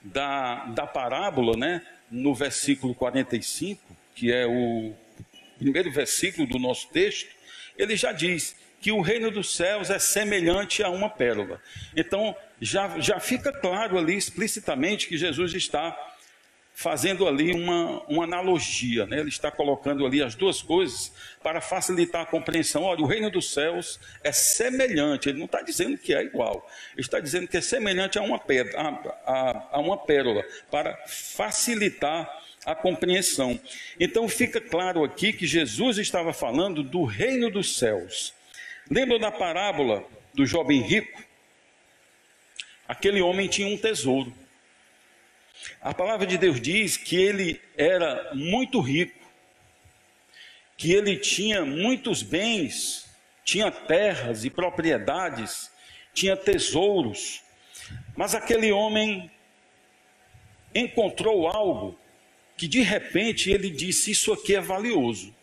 da, 0.05 0.65
da 0.65 0.85
parábola, 0.85 1.57
né, 1.57 1.81
no 2.09 2.33
versículo 2.33 2.93
45, 2.93 3.81
que 4.13 4.31
é 4.31 4.45
o 4.45 4.93
primeiro 5.57 5.91
versículo 5.91 6.47
do 6.47 6.59
nosso 6.59 6.87
texto, 6.89 7.29
ele 7.77 7.95
já 7.95 8.11
diz 8.11 8.55
que 8.79 8.91
o 8.91 9.01
reino 9.01 9.31
dos 9.31 9.55
céus 9.55 9.89
é 9.89 9.97
semelhante 9.97 10.83
a 10.83 10.89
uma 10.89 11.09
pérola. 11.09 11.59
Então, 11.95 12.35
já, 12.61 12.99
já 12.99 13.19
fica 13.19 13.51
claro 13.51 13.97
ali 13.97 14.15
explicitamente 14.15 15.07
que 15.07 15.17
Jesus 15.17 15.53
está 15.53 15.97
fazendo 16.75 17.25
ali 17.25 17.53
uma, 17.53 18.01
uma 18.01 18.25
analogia, 18.25 19.05
né? 19.05 19.19
ele 19.19 19.29
está 19.29 19.49
colocando 19.49 20.05
ali 20.05 20.21
as 20.21 20.35
duas 20.35 20.61
coisas 20.61 21.11
para 21.41 21.61
facilitar 21.61 22.23
a 22.23 22.25
compreensão. 22.25 22.83
Olha, 22.83 23.01
o 23.01 23.05
reino 23.05 23.31
dos 23.31 23.53
céus 23.53 23.97
é 24.21 24.31
semelhante, 24.33 25.29
ele 25.29 25.39
não 25.39 25.45
está 25.45 25.61
dizendo 25.61 25.97
que 25.97 26.13
é 26.13 26.21
igual, 26.21 26.69
ele 26.91 27.01
está 27.01 27.21
dizendo 27.21 27.47
que 27.47 27.55
é 27.55 27.61
semelhante 27.61 28.19
a 28.19 28.21
uma, 28.21 28.37
pedra, 28.37 28.77
a, 28.77 28.89
a, 29.25 29.69
a 29.71 29.79
uma 29.79 29.97
pérola, 29.97 30.43
para 30.69 30.97
facilitar 31.07 32.29
a 32.65 32.75
compreensão. 32.75 33.57
Então 33.97 34.27
fica 34.27 34.59
claro 34.59 35.03
aqui 35.03 35.31
que 35.31 35.47
Jesus 35.47 35.97
estava 35.97 36.33
falando 36.33 36.83
do 36.83 37.05
reino 37.05 37.49
dos 37.49 37.77
céus. 37.77 38.33
Lembra 38.91 39.17
da 39.17 39.31
parábola 39.31 40.03
do 40.33 40.45
jovem 40.45 40.81
rico? 40.81 41.23
Aquele 42.85 43.21
homem 43.21 43.47
tinha 43.47 43.67
um 43.67 43.77
tesouro. 43.77 44.33
A 45.81 45.93
palavra 45.93 46.25
de 46.25 46.37
Deus 46.37 46.59
diz 46.59 46.97
que 46.97 47.15
ele 47.15 47.61
era 47.77 48.33
muito 48.33 48.79
rico, 48.79 49.25
que 50.77 50.91
ele 50.91 51.17
tinha 51.17 51.65
muitos 51.65 52.21
bens, 52.21 53.09
tinha 53.43 53.71
terras 53.71 54.43
e 54.43 54.49
propriedades, 54.49 55.71
tinha 56.13 56.35
tesouros, 56.35 57.41
mas 58.15 58.33
aquele 58.33 58.71
homem 58.71 59.29
encontrou 60.73 61.47
algo 61.47 61.97
que 62.57 62.67
de 62.67 62.81
repente 62.81 63.51
ele 63.51 63.69
disse: 63.69 64.11
Isso 64.11 64.33
aqui 64.33 64.55
é 64.55 64.61
valioso. 64.61 65.33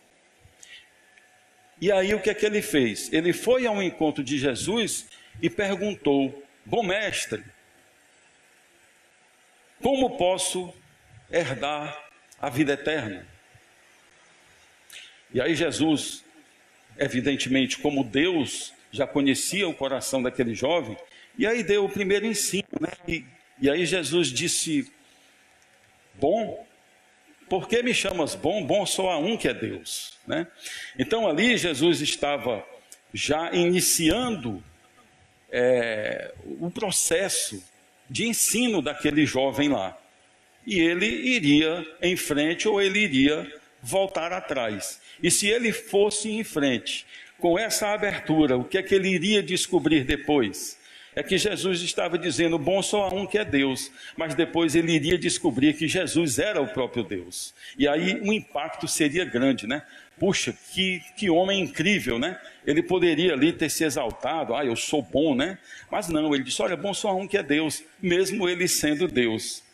E 1.81 1.91
aí 1.91 2.15
o 2.15 2.21
que 2.21 2.31
é 2.31 2.35
que 2.35 2.47
ele 2.47 2.63
fez? 2.63 3.13
Ele 3.13 3.33
foi 3.33 3.67
ao 3.67 3.83
encontro 3.83 4.23
de 4.23 4.39
Jesus 4.39 5.07
e 5.41 5.51
perguntou: 5.51 6.43
Bom 6.65 6.83
mestre, 6.83 7.43
como 9.83 10.17
posso 10.17 10.73
herdar 11.31 12.09
a 12.41 12.49
vida 12.49 12.73
eterna? 12.75 13.27
E 15.35 15.41
aí 15.41 15.55
Jesus, 15.55 16.25
evidentemente, 16.99 17.79
como 17.79 18.05
Deus 18.05 18.73
já 18.91 19.07
conhecia 19.07 19.69
o 19.69 19.75
coração 19.75 20.23
daquele 20.23 20.55
jovem, 20.55 20.97
e 21.37 21.47
aí 21.47 21.63
deu 21.63 21.85
o 21.85 21.89
primeiro 21.89 22.27
ensino, 22.27 22.69
né? 22.81 22.93
E, 23.09 23.25
e 23.61 23.71
aí 23.71 23.87
Jesus 23.87 24.29
disse: 24.29 24.93
Bom, 26.15 26.67
por 27.49 27.67
que 27.69 27.83
me 27.83 27.95
chamas 27.95 28.35
bom? 28.35 28.65
Bom 28.65 28.85
só 28.85 29.11
há 29.11 29.19
um 29.19 29.37
que 29.37 29.49
é 29.49 29.55
Deus, 29.55 30.19
né? 30.27 30.47
Então 30.99 31.27
ali 31.27 31.57
Jesus 31.57 32.01
estava 32.01 32.65
já 33.15 33.53
iniciando 33.53 34.63
é, 35.51 36.33
o 36.45 36.71
processo 36.71 37.63
de 38.09 38.27
ensino 38.27 38.83
daquele 38.83 39.25
jovem 39.27 39.69
lá. 39.69 39.97
E 40.67 40.79
ele 40.79 41.07
iria 41.07 41.85
em 42.01 42.17
frente 42.17 42.69
ou 42.69 42.81
ele 42.81 43.01
iria 43.01 43.51
voltar 43.83 44.33
atrás. 44.33 45.01
E 45.23 45.31
se 45.31 45.49
ele 45.49 45.73
fosse 45.73 46.31
em 46.31 46.45
frente, 46.45 47.05
com 47.39 47.59
essa 47.59 47.89
abertura, 47.89 48.57
o 48.57 48.65
que 48.65 48.79
é 48.79 48.83
que 48.83 48.95
ele 48.95 49.09
iria 49.09 49.43
descobrir 49.43 50.05
depois? 50.05 50.79
É 51.15 51.23
que 51.23 51.37
Jesus 51.37 51.83
estava 51.83 52.17
dizendo: 52.17 52.59
bom 52.59 52.81
só 52.83 53.05
há 53.05 53.15
um 53.15 53.27
que 53.27 53.37
é 53.37 53.45
Deus, 53.45 53.91
mas 54.17 54.35
depois 54.35 54.75
ele 54.75 54.93
iria 54.93 55.19
descobrir 55.19 55.75
que 55.75 55.87
Jesus 55.87 56.39
era 56.39 56.61
o 56.61 56.69
próprio 56.69 57.03
Deus. 57.03 57.53
E 57.77 57.87
aí 57.87 58.21
o 58.21 58.33
impacto 58.33 58.89
seria 58.89 59.25
grande, 59.25 59.67
né? 59.67 59.83
Puxa, 60.23 60.57
que, 60.73 61.01
que 61.17 61.29
homem 61.29 61.59
incrível, 61.59 62.17
né? 62.17 62.41
Ele 62.65 62.81
poderia 62.81 63.33
ali 63.33 63.53
ter 63.53 63.69
se 63.69 63.83
exaltado, 63.83 64.55
ah, 64.55 64.65
eu 64.65 64.77
sou 64.77 65.03
bom, 65.03 65.35
né? 65.35 65.59
Mas 65.91 66.07
não, 66.07 66.33
ele 66.33 66.45
disse: 66.45 66.63
olha, 66.63 66.77
bom 66.77 66.95
só 66.95 67.13
um 67.17 67.27
que 67.27 67.37
é 67.37 67.43
Deus, 67.43 67.83
mesmo 68.01 68.49
ele 68.49 68.69
sendo 68.69 69.09
Deus. 69.09 69.65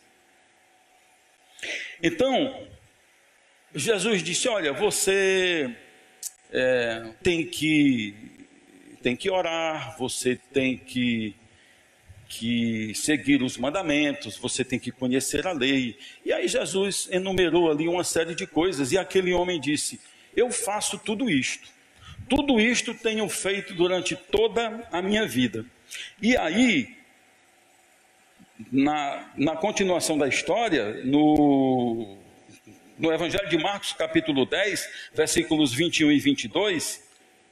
Então, 2.01 2.67
Jesus 3.75 4.23
disse: 4.23 4.47
olha, 4.47 4.73
você 4.73 5.69
é, 6.51 7.11
tem 7.21 7.45
que 7.45 8.15
tem 9.03 9.15
que 9.15 9.29
orar, 9.29 9.99
você 9.99 10.35
tem 10.51 10.75
que 10.75 11.35
que 12.27 12.93
seguir 12.95 13.41
os 13.41 13.55
mandamentos, 13.55 14.37
você 14.37 14.63
tem 14.63 14.79
que 14.79 14.91
conhecer 14.91 15.45
a 15.45 15.51
lei. 15.51 15.97
E 16.25 16.33
aí 16.33 16.47
Jesus 16.47 17.07
enumerou 17.11 17.71
ali 17.71 17.87
uma 17.87 18.03
série 18.03 18.33
de 18.33 18.47
coisas 18.47 18.91
e 18.91 18.97
aquele 18.97 19.31
homem 19.31 19.59
disse: 19.59 19.99
Eu 20.35 20.51
faço 20.51 20.97
tudo 20.97 21.29
isto. 21.29 21.67
Tudo 22.27 22.59
isto 22.59 22.93
tenho 22.93 23.27
feito 23.27 23.73
durante 23.73 24.15
toda 24.15 24.87
a 24.91 25.01
minha 25.01 25.25
vida. 25.25 25.65
E 26.21 26.37
aí, 26.37 26.95
na, 28.71 29.31
na 29.35 29.55
continuação 29.55 30.17
da 30.17 30.27
história, 30.27 31.03
no, 31.05 32.17
no 32.97 33.11
Evangelho 33.11 33.49
de 33.49 33.57
Marcos, 33.57 33.93
capítulo 33.93 34.45
10, 34.45 34.89
versículos 35.13 35.73
21 35.73 36.11
e 36.11 36.19
22, 36.19 37.03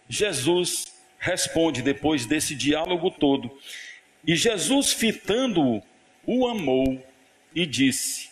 Jesus 0.08 0.86
responde 1.18 1.82
depois 1.82 2.26
desse 2.26 2.54
diálogo 2.54 3.10
todo. 3.10 3.58
E 4.26 4.36
Jesus, 4.36 4.92
fitando-o, 4.92 5.82
o 6.26 6.48
amou 6.48 7.02
e 7.56 7.66
disse: 7.66 8.30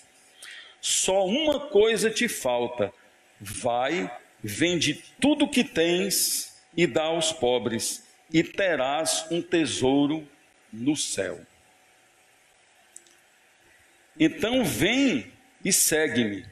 Só 0.81 1.25
uma 1.25 1.60
coisa 1.60 2.10
te 2.10 2.27
falta. 2.27 2.93
Vai, 3.39 4.10
vende 4.47 5.03
tudo 5.19 5.49
que 5.49 5.63
tens 5.63 6.62
e 6.77 6.86
dá 6.86 7.05
aos 7.05 7.31
pobres, 7.31 8.05
e 8.31 8.43
terás 8.43 9.25
um 9.31 9.41
tesouro 9.41 10.27
no 10.71 10.95
céu. 10.95 11.39
Então 14.19 14.63
vem 14.63 15.31
e 15.63 15.73
segue-me. 15.73 16.45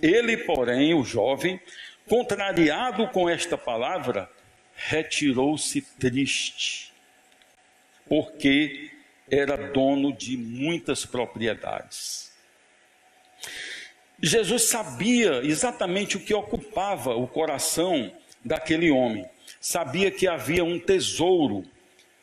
Ele, 0.00 0.36
porém, 0.36 0.92
o 0.94 1.04
jovem, 1.04 1.60
contrariado 2.06 3.08
com 3.08 3.28
esta 3.28 3.56
palavra, 3.56 4.30
retirou-se 4.74 5.80
triste 5.80 6.92
porque 8.08 8.90
era 9.30 9.56
dono 9.56 10.12
de 10.12 10.36
muitas 10.36 11.04
propriedades. 11.04 12.32
Jesus 14.20 14.64
sabia 14.64 15.40
exatamente 15.44 16.16
o 16.16 16.20
que 16.20 16.34
ocupava 16.34 17.14
o 17.14 17.28
coração 17.28 18.12
daquele 18.44 18.90
homem. 18.90 19.24
Sabia 19.60 20.10
que 20.10 20.26
havia 20.26 20.64
um 20.64 20.78
tesouro 20.78 21.64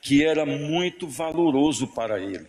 que 0.02 0.24
era 0.24 0.46
muito 0.46 1.08
valoroso 1.08 1.88
para 1.88 2.20
ele. 2.20 2.48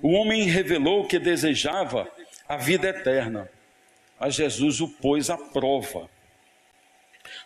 O 0.00 0.12
homem 0.12 0.42
revelou 0.42 1.06
que 1.06 1.18
desejava 1.18 2.10
a 2.48 2.56
vida 2.56 2.88
eterna, 2.88 3.48
mas 4.18 4.34
Jesus 4.34 4.80
o 4.80 4.88
pôs 4.88 5.30
à 5.30 5.38
prova, 5.38 6.10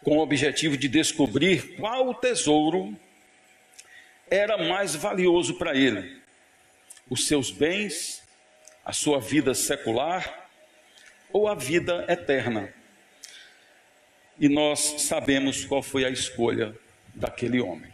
com 0.02 0.16
o 0.16 0.22
objetivo 0.22 0.76
de 0.76 0.88
descobrir 0.88 1.76
qual 1.76 2.14
tesouro 2.14 2.96
era 4.30 4.56
mais 4.56 4.94
valioso 4.94 5.54
para 5.54 5.76
ele: 5.76 6.18
os 7.10 7.26
seus 7.26 7.50
bens, 7.50 8.22
a 8.84 8.92
sua 8.92 9.20
vida 9.20 9.52
secular 9.54 10.47
ou 11.32 11.48
a 11.48 11.54
vida 11.54 12.04
eterna. 12.08 12.72
E 14.38 14.48
nós 14.48 14.78
sabemos 14.98 15.64
qual 15.64 15.82
foi 15.82 16.04
a 16.04 16.10
escolha 16.10 16.74
daquele 17.14 17.60
homem. 17.60 17.92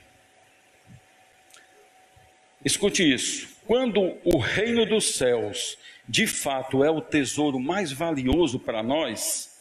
Escute 2.64 3.02
isso: 3.02 3.48
quando 3.66 4.18
o 4.24 4.38
reino 4.38 4.86
dos 4.86 5.16
céus 5.16 5.78
de 6.08 6.26
fato 6.26 6.84
é 6.84 6.90
o 6.90 7.00
tesouro 7.00 7.58
mais 7.58 7.90
valioso 7.92 8.58
para 8.58 8.82
nós, 8.82 9.58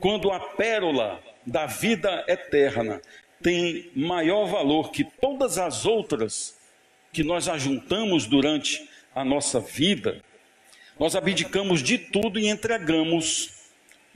quando 0.00 0.30
a 0.30 0.40
pérola 0.40 1.22
da 1.46 1.66
vida 1.66 2.24
eterna 2.26 3.00
tem 3.42 3.90
maior 3.94 4.46
valor 4.46 4.90
que 4.90 5.04
todas 5.04 5.58
as 5.58 5.84
outras 5.84 6.58
que 7.12 7.22
nós 7.22 7.48
ajuntamos 7.48 8.26
durante 8.26 8.88
a 9.14 9.24
nossa 9.24 9.60
vida, 9.60 10.20
nós 10.98 11.16
abdicamos 11.16 11.82
de 11.82 11.98
tudo 11.98 12.38
e 12.38 12.48
entregamos 12.48 13.50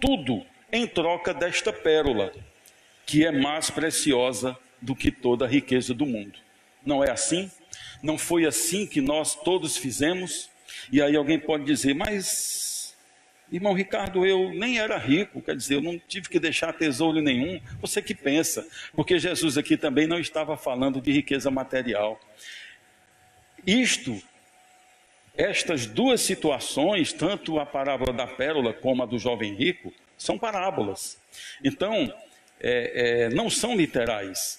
tudo 0.00 0.44
em 0.72 0.86
troca 0.86 1.34
desta 1.34 1.72
pérola, 1.72 2.32
que 3.04 3.24
é 3.24 3.32
mais 3.32 3.70
preciosa 3.70 4.56
do 4.80 4.94
que 4.94 5.10
toda 5.10 5.44
a 5.44 5.48
riqueza 5.48 5.92
do 5.92 6.06
mundo. 6.06 6.38
Não 6.84 7.02
é 7.02 7.10
assim? 7.10 7.50
Não 8.02 8.16
foi 8.16 8.46
assim 8.46 8.86
que 8.86 9.00
nós 9.00 9.34
todos 9.34 9.76
fizemos? 9.76 10.50
E 10.92 11.02
aí 11.02 11.16
alguém 11.16 11.38
pode 11.38 11.64
dizer, 11.64 11.94
mas, 11.94 12.94
irmão 13.50 13.72
Ricardo, 13.72 14.24
eu 14.24 14.50
nem 14.54 14.78
era 14.78 14.96
rico, 14.96 15.42
quer 15.42 15.56
dizer, 15.56 15.74
eu 15.74 15.80
não 15.80 15.98
tive 15.98 16.28
que 16.28 16.38
deixar 16.38 16.72
tesouro 16.72 17.20
nenhum. 17.20 17.60
Você 17.80 18.00
que 18.00 18.14
pensa, 18.14 18.66
porque 18.94 19.18
Jesus 19.18 19.58
aqui 19.58 19.76
também 19.76 20.06
não 20.06 20.20
estava 20.20 20.56
falando 20.56 21.00
de 21.00 21.10
riqueza 21.10 21.50
material. 21.50 22.20
Isto, 23.66 24.22
estas 25.38 25.87
duas 25.87 26.20
situações, 26.20 27.12
tanto 27.14 27.59
a 27.59 27.64
parábola 27.64 28.12
da 28.12 28.27
pérola 28.27 28.74
como 28.74 29.03
a 29.03 29.07
do 29.07 29.18
jovem 29.18 29.55
rico, 29.55 29.94
são 30.18 30.38
parábolas. 30.38 31.18
Então, 31.64 32.12
é, 32.61 33.24
é, 33.24 33.29
não 33.31 33.48
são 33.48 33.74
literais 33.74 34.59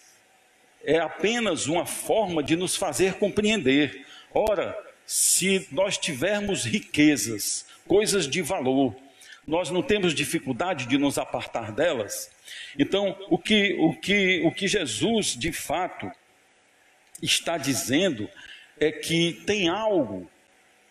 é 0.83 0.97
apenas 0.99 1.67
uma 1.67 1.85
forma 1.85 2.41
de 2.41 2.55
nos 2.55 2.75
fazer 2.75 3.15
compreender. 3.15 4.05
Ora, 4.33 4.77
se 5.05 5.67
nós 5.71 5.97
tivermos 5.97 6.63
riquezas, 6.63 7.65
coisas 7.87 8.27
de 8.27 8.41
valor, 8.41 8.95
nós 9.45 9.69
não 9.69 9.81
temos 9.81 10.13
dificuldade 10.13 10.85
de 10.85 10.97
nos 10.97 11.17
apartar 11.17 11.71
delas. 11.71 12.31
Então, 12.77 13.17
o 13.29 13.37
que, 13.37 13.75
o 13.79 13.93
que, 13.93 14.41
o 14.45 14.51
que 14.51 14.67
Jesus 14.67 15.35
de 15.35 15.51
fato 15.51 16.09
está 17.21 17.57
dizendo 17.57 18.29
é 18.79 18.91
que 18.91 19.33
tem 19.45 19.67
algo, 19.67 20.29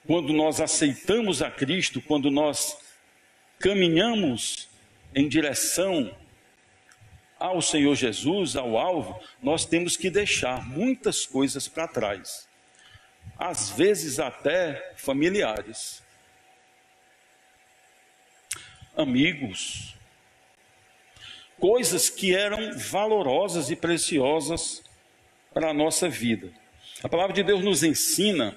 quando 0.08 0.32
nós 0.32 0.58
aceitamos 0.58 1.42
a 1.42 1.50
Cristo, 1.50 2.00
quando 2.00 2.30
nós 2.30 2.78
caminhamos 3.58 4.66
em 5.14 5.28
direção 5.28 6.16
ao 7.38 7.60
Senhor 7.60 7.94
Jesus, 7.94 8.56
ao 8.56 8.78
alvo, 8.78 9.20
nós 9.42 9.66
temos 9.66 9.98
que 9.98 10.08
deixar 10.08 10.66
muitas 10.66 11.26
coisas 11.26 11.68
para 11.68 11.86
trás, 11.86 12.48
às 13.38 13.68
vezes 13.68 14.18
até 14.18 14.94
familiares, 14.96 16.02
amigos, 18.96 19.94
coisas 21.60 22.08
que 22.08 22.34
eram 22.34 22.78
valorosas 22.78 23.68
e 23.68 23.76
preciosas 23.76 24.82
para 25.52 25.68
a 25.68 25.74
nossa 25.74 26.08
vida. 26.08 26.50
A 27.02 27.10
palavra 27.10 27.34
de 27.34 27.42
Deus 27.42 27.62
nos 27.62 27.82
ensina 27.82 28.56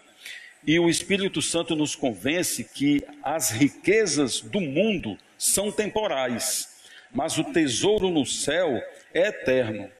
e 0.65 0.79
o 0.79 0.89
Espírito 0.89 1.41
Santo 1.41 1.75
nos 1.75 1.95
convence 1.95 2.63
que 2.63 3.03
as 3.23 3.49
riquezas 3.49 4.41
do 4.41 4.61
mundo 4.61 5.17
são 5.37 5.71
temporais 5.71 6.71
mas 7.13 7.37
o 7.37 7.43
tesouro 7.43 8.09
no 8.09 8.25
céu 8.25 8.81
é 9.13 9.27
eterno. 9.27 9.91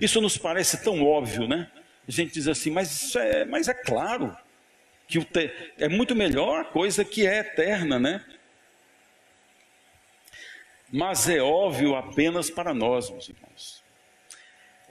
Isso 0.00 0.20
nos 0.20 0.36
parece 0.36 0.82
tão 0.82 1.02
óbvio, 1.02 1.48
né? 1.48 1.70
A 2.06 2.10
gente 2.10 2.34
diz 2.34 2.46
assim, 2.46 2.70
mas 2.70 3.14
é, 3.16 3.44
mas 3.44 3.68
é 3.68 3.74
claro 3.74 4.36
que 5.08 5.24
te, 5.24 5.50
é 5.78 5.88
muito 5.88 6.14
melhor 6.14 6.60
a 6.60 6.64
coisa 6.64 7.04
que 7.04 7.26
é 7.26 7.38
eterna, 7.38 7.98
né? 7.98 8.24
Mas 10.92 11.28
é 11.28 11.40
óbvio 11.40 11.96
apenas 11.96 12.50
para 12.50 12.74
nós, 12.74 13.10
meus 13.10 13.28
irmãos 13.28 13.83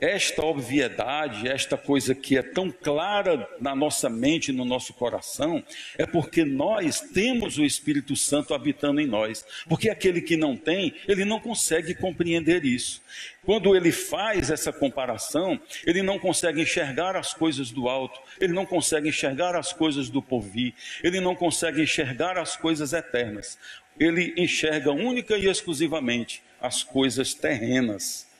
esta 0.04 0.44
obviedade, 0.44 1.48
esta 1.48 1.78
coisa 1.78 2.14
que 2.14 2.38
é 2.38 2.44
tão 2.44 2.70
clara 2.70 3.48
na 3.62 3.74
nossa 3.74 4.10
mente, 4.10 4.52
no 4.52 4.66
nosso 4.66 4.94
coração, 4.94 5.64
é 5.98 6.06
porque 6.06 6.44
nós 6.44 7.00
temos 7.00 7.58
o 7.58 7.64
Espírito 7.64 8.14
Santo 8.14 8.54
habitando 8.54 9.00
em 9.00 9.08
nós. 9.08 9.46
Porque 9.66 9.90
aquele 9.90 10.20
que 10.20 10.36
não 10.36 10.58
tem, 10.58 10.94
ele 11.08 11.24
não 11.24 11.40
consegue 11.40 11.96
compreender 11.96 12.66
isso. 12.66 13.02
Quando 13.46 13.74
ele 13.78 13.94
faz 13.94 14.52
essa 14.52 14.74
comparação, 14.74 15.58
ele 15.86 16.04
não 16.04 16.20
consegue 16.20 16.62
enxergar 16.62 17.16
as 17.16 17.34
coisas 17.34 17.72
do 17.72 17.88
alto, 17.88 18.20
ele 18.42 18.52
não 18.52 18.66
consegue 18.66 19.08
enxergar 19.08 19.56
as 19.56 19.72
coisas 19.72 20.10
do 20.10 20.22
porvir, 20.22 20.74
ele 21.02 21.22
não 21.22 21.34
consegue 21.34 21.82
enxergar 21.82 22.38
as 22.38 22.58
coisas 22.58 22.92
eternas. 22.92 23.58
Ele 23.98 24.34
enxerga 24.36 24.92
única 24.92 25.38
e 25.38 25.48
exclusivamente 25.48 26.44
as 26.60 26.84
coisas 26.84 27.34
terrenas. 27.34 28.33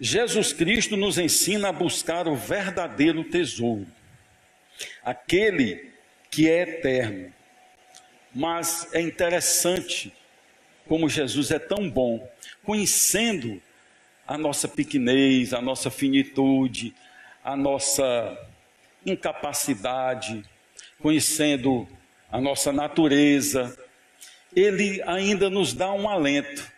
Jesus 0.00 0.52
Cristo 0.52 0.96
nos 0.96 1.18
ensina 1.18 1.70
a 1.70 1.72
buscar 1.72 2.28
o 2.28 2.36
verdadeiro 2.36 3.24
tesouro, 3.24 3.86
aquele 5.04 5.92
que 6.30 6.48
é 6.48 6.62
eterno. 6.62 7.32
Mas 8.32 8.88
é 8.92 9.00
interessante 9.00 10.12
como 10.86 11.08
Jesus 11.08 11.50
é 11.50 11.58
tão 11.58 11.90
bom, 11.90 12.30
conhecendo 12.62 13.60
a 14.26 14.38
nossa 14.38 14.68
pequenez, 14.68 15.52
a 15.52 15.60
nossa 15.60 15.90
finitude, 15.90 16.94
a 17.42 17.56
nossa 17.56 18.38
incapacidade, 19.04 20.44
conhecendo 21.00 21.88
a 22.30 22.40
nossa 22.40 22.72
natureza, 22.72 23.76
ele 24.54 25.02
ainda 25.06 25.50
nos 25.50 25.72
dá 25.72 25.92
um 25.92 26.08
alento 26.08 26.77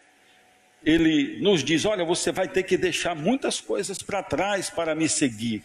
ele 0.84 1.40
nos 1.40 1.62
diz: 1.62 1.84
Olha, 1.84 2.04
você 2.04 2.32
vai 2.32 2.48
ter 2.48 2.62
que 2.62 2.76
deixar 2.76 3.14
muitas 3.14 3.60
coisas 3.60 3.98
para 4.02 4.22
trás 4.22 4.70
para 4.70 4.94
me 4.94 5.08
seguir. 5.08 5.62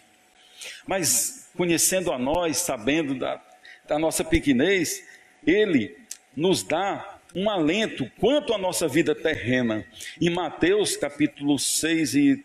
Mas, 0.86 1.50
conhecendo 1.56 2.12
a 2.12 2.18
nós, 2.18 2.58
sabendo 2.58 3.14
da, 3.14 3.42
da 3.86 3.98
nossa 3.98 4.24
pequenez, 4.24 5.02
ele 5.46 5.96
nos 6.36 6.62
dá 6.62 7.18
um 7.34 7.50
alento 7.50 8.10
quanto 8.18 8.52
à 8.54 8.58
nossa 8.58 8.88
vida 8.88 9.14
terrena. 9.14 9.84
Em 10.20 10.30
Mateus 10.30 10.96
capítulo 10.96 11.58
6 11.58 12.14
e 12.14 12.44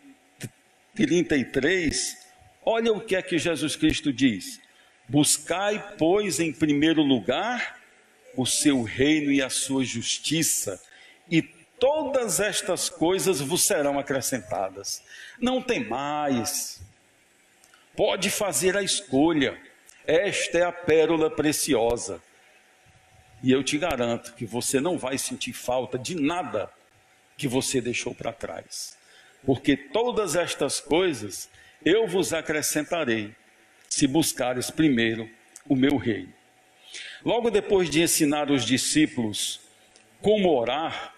33, 0.94 2.26
olha 2.64 2.92
o 2.92 3.00
que 3.00 3.16
é 3.16 3.22
que 3.22 3.38
Jesus 3.38 3.76
Cristo 3.76 4.12
diz: 4.12 4.60
Buscai, 5.08 5.94
pois, 5.98 6.40
em 6.40 6.52
primeiro 6.52 7.02
lugar 7.02 7.80
o 8.34 8.46
seu 8.46 8.82
reino 8.82 9.30
e 9.30 9.42
a 9.42 9.50
sua 9.50 9.84
justiça, 9.84 10.80
e 11.30 11.42
todas 11.82 12.38
estas 12.38 12.88
coisas 12.88 13.40
vos 13.40 13.66
serão 13.66 13.98
acrescentadas. 13.98 15.02
Não 15.40 15.60
tem 15.60 15.82
mais. 15.84 16.80
Pode 17.96 18.30
fazer 18.30 18.76
a 18.76 18.84
escolha. 18.84 19.60
Esta 20.06 20.58
é 20.58 20.62
a 20.62 20.70
pérola 20.70 21.28
preciosa. 21.28 22.22
E 23.42 23.50
eu 23.50 23.64
te 23.64 23.78
garanto 23.78 24.32
que 24.34 24.46
você 24.46 24.78
não 24.80 24.96
vai 24.96 25.18
sentir 25.18 25.52
falta 25.52 25.98
de 25.98 26.14
nada 26.14 26.72
que 27.36 27.48
você 27.48 27.80
deixou 27.80 28.14
para 28.14 28.32
trás. 28.32 28.96
Porque 29.44 29.76
todas 29.76 30.36
estas 30.36 30.78
coisas 30.80 31.50
eu 31.84 32.06
vos 32.06 32.32
acrescentarei, 32.32 33.34
se 33.88 34.06
buscares 34.06 34.70
primeiro 34.70 35.28
o 35.68 35.74
meu 35.74 35.96
reino. 35.96 36.32
Logo 37.24 37.50
depois 37.50 37.90
de 37.90 38.02
ensinar 38.02 38.52
os 38.52 38.64
discípulos 38.64 39.60
como 40.20 40.56
orar, 40.56 41.12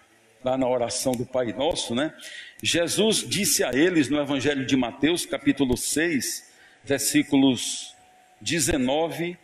lá 0.44 0.58
na 0.58 0.68
oração 0.68 1.12
do 1.12 1.24
Pai 1.24 1.52
Nosso, 1.54 1.94
né? 1.94 2.14
Jesus 2.62 3.26
disse 3.26 3.64
a 3.64 3.70
eles 3.72 4.10
no 4.10 4.20
Evangelho 4.20 4.66
de 4.66 4.76
Mateus, 4.76 5.24
capítulo 5.24 5.74
6, 5.74 6.52
versículos 6.84 7.94
19 8.42 9.38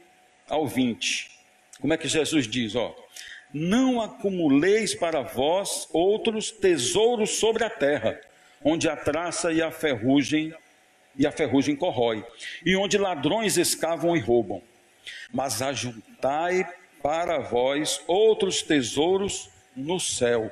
ao 0.46 0.66
20. 0.66 1.30
Como 1.80 1.94
é 1.94 1.96
que 1.96 2.06
Jesus 2.06 2.46
diz, 2.46 2.76
ó? 2.76 2.94
Não 3.52 4.00
acumuleis 4.00 4.94
para 4.94 5.22
vós 5.22 5.88
outros 5.90 6.50
tesouros 6.50 7.30
sobre 7.30 7.64
a 7.64 7.70
terra, 7.70 8.20
onde 8.62 8.86
a 8.86 8.94
traça 8.94 9.52
e 9.52 9.62
a 9.62 9.70
ferrugem 9.70 10.54
e 11.16 11.26
a 11.26 11.32
ferrugem 11.32 11.74
corrói, 11.74 12.24
e 12.64 12.76
onde 12.76 12.96
ladrões 12.96 13.56
escavam 13.56 14.16
e 14.16 14.20
roubam. 14.20 14.62
Mas 15.32 15.60
ajuntai 15.60 16.68
para 17.02 17.38
vós 17.38 18.00
outros 18.06 18.62
tesouros 18.62 19.50
no 19.74 19.98
céu, 19.98 20.50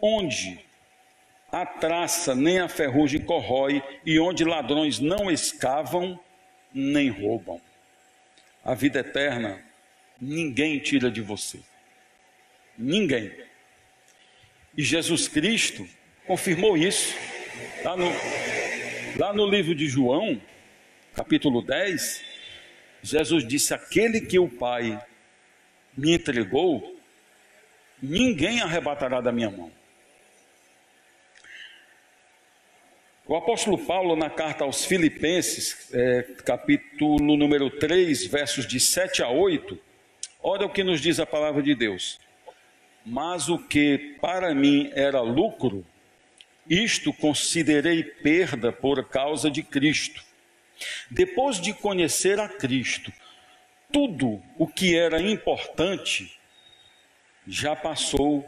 onde 0.00 0.64
a 1.50 1.66
traça 1.66 2.34
nem 2.34 2.60
a 2.60 2.68
ferrugem 2.68 3.20
corrói 3.20 3.82
e 4.04 4.18
onde 4.20 4.44
ladrões 4.44 4.98
não 5.00 5.30
escavam 5.30 6.18
nem 6.72 7.10
roubam. 7.10 7.60
A 8.64 8.74
vida 8.74 9.00
eterna 9.00 9.60
ninguém 10.20 10.78
tira 10.78 11.10
de 11.10 11.20
você. 11.20 11.60
Ninguém. 12.78 13.32
E 14.76 14.82
Jesus 14.82 15.26
Cristo 15.26 15.86
confirmou 16.26 16.76
isso. 16.76 17.16
Lá 17.82 17.96
no, 17.96 18.06
lá 19.18 19.32
no 19.32 19.46
livro 19.46 19.74
de 19.74 19.88
João, 19.88 20.40
capítulo 21.14 21.62
10, 21.62 22.22
Jesus 23.02 23.46
disse: 23.46 23.74
Aquele 23.74 24.20
que 24.20 24.38
o 24.38 24.48
Pai 24.48 25.02
me 25.96 26.14
entregou, 26.14 26.96
ninguém 28.00 28.60
arrebatará 28.60 29.20
da 29.20 29.32
minha 29.32 29.50
mão. 29.50 29.79
O 33.30 33.36
apóstolo 33.36 33.78
Paulo, 33.78 34.16
na 34.16 34.28
carta 34.28 34.64
aos 34.64 34.84
Filipenses, 34.84 35.88
é, 35.92 36.22
capítulo 36.44 37.36
número 37.36 37.70
3, 37.70 38.26
versos 38.26 38.66
de 38.66 38.80
7 38.80 39.22
a 39.22 39.28
8, 39.28 39.78
olha 40.42 40.66
o 40.66 40.68
que 40.68 40.82
nos 40.82 41.00
diz 41.00 41.20
a 41.20 41.24
palavra 41.24 41.62
de 41.62 41.72
Deus. 41.76 42.18
Mas 43.06 43.48
o 43.48 43.56
que 43.56 44.16
para 44.20 44.52
mim 44.52 44.90
era 44.96 45.20
lucro, 45.20 45.86
isto 46.68 47.12
considerei 47.12 48.02
perda 48.02 48.72
por 48.72 49.08
causa 49.08 49.48
de 49.48 49.62
Cristo. 49.62 50.24
Depois 51.08 51.60
de 51.60 51.72
conhecer 51.72 52.40
a 52.40 52.48
Cristo, 52.48 53.12
tudo 53.92 54.42
o 54.58 54.66
que 54.66 54.98
era 54.98 55.22
importante 55.22 56.36
já 57.46 57.76
passou 57.76 58.44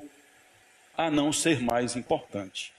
a 0.99 1.09
não 1.09 1.33
ser 1.33 1.61
mais 1.61 1.95
importante. 1.95 2.73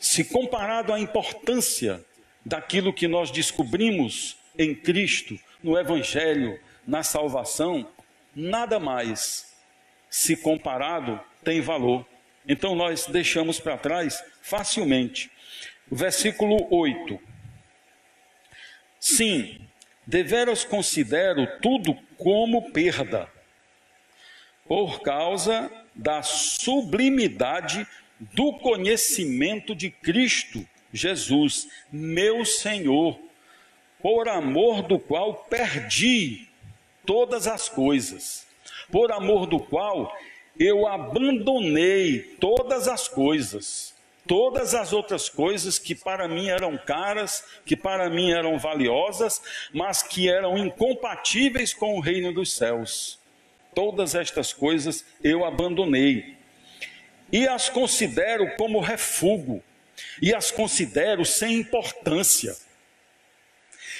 Se 0.00 0.24
comparado 0.24 0.94
à 0.94 0.98
importância 0.98 2.02
daquilo 2.44 2.92
que 2.92 3.06
nós 3.06 3.30
descobrimos 3.30 4.38
em 4.58 4.74
Cristo, 4.74 5.38
no 5.62 5.78
Evangelho, 5.78 6.58
na 6.86 7.02
salvação, 7.02 7.86
nada 8.34 8.80
mais, 8.80 9.54
se 10.08 10.36
comparado, 10.36 11.20
tem 11.44 11.60
valor. 11.60 12.06
Então 12.48 12.74
nós 12.74 13.06
deixamos 13.06 13.60
para 13.60 13.76
trás 13.76 14.24
facilmente. 14.40 15.30
Versículo 15.92 16.66
8. 16.74 17.20
Sim, 18.98 19.60
deveras 20.06 20.64
considero 20.64 21.46
tudo 21.60 21.94
como 22.16 22.70
perda, 22.70 23.28
por 24.66 25.02
causa 25.02 25.70
da 25.94 26.22
sublimidade 26.22 27.86
do 28.20 28.52
conhecimento 28.54 29.74
de 29.74 29.90
Cristo 29.90 30.66
Jesus, 30.92 31.68
meu 31.90 32.44
Senhor, 32.44 33.18
por 34.02 34.28
amor 34.28 34.82
do 34.82 34.98
qual 34.98 35.34
perdi 35.48 36.48
todas 37.06 37.46
as 37.46 37.68
coisas, 37.68 38.46
por 38.90 39.12
amor 39.12 39.46
do 39.46 39.60
qual 39.60 40.12
eu 40.58 40.86
abandonei 40.86 42.18
todas 42.40 42.88
as 42.88 43.08
coisas, 43.08 43.94
todas 44.26 44.74
as 44.74 44.92
outras 44.92 45.28
coisas 45.28 45.78
que 45.78 45.94
para 45.94 46.26
mim 46.26 46.48
eram 46.48 46.76
caras, 46.76 47.44
que 47.64 47.76
para 47.76 48.10
mim 48.10 48.32
eram 48.32 48.58
valiosas, 48.58 49.40
mas 49.72 50.02
que 50.02 50.28
eram 50.28 50.58
incompatíveis 50.58 51.72
com 51.72 51.96
o 51.96 52.00
reino 52.00 52.32
dos 52.32 52.52
céus. 52.52 53.18
Todas 53.74 54.14
estas 54.16 54.52
coisas 54.52 55.04
eu 55.22 55.44
abandonei 55.44 56.39
e 57.32 57.46
as 57.46 57.68
considero 57.68 58.56
como 58.56 58.80
refúgio, 58.80 59.62
e 60.20 60.34
as 60.34 60.50
considero 60.50 61.24
sem 61.24 61.60
importância. 61.60 62.56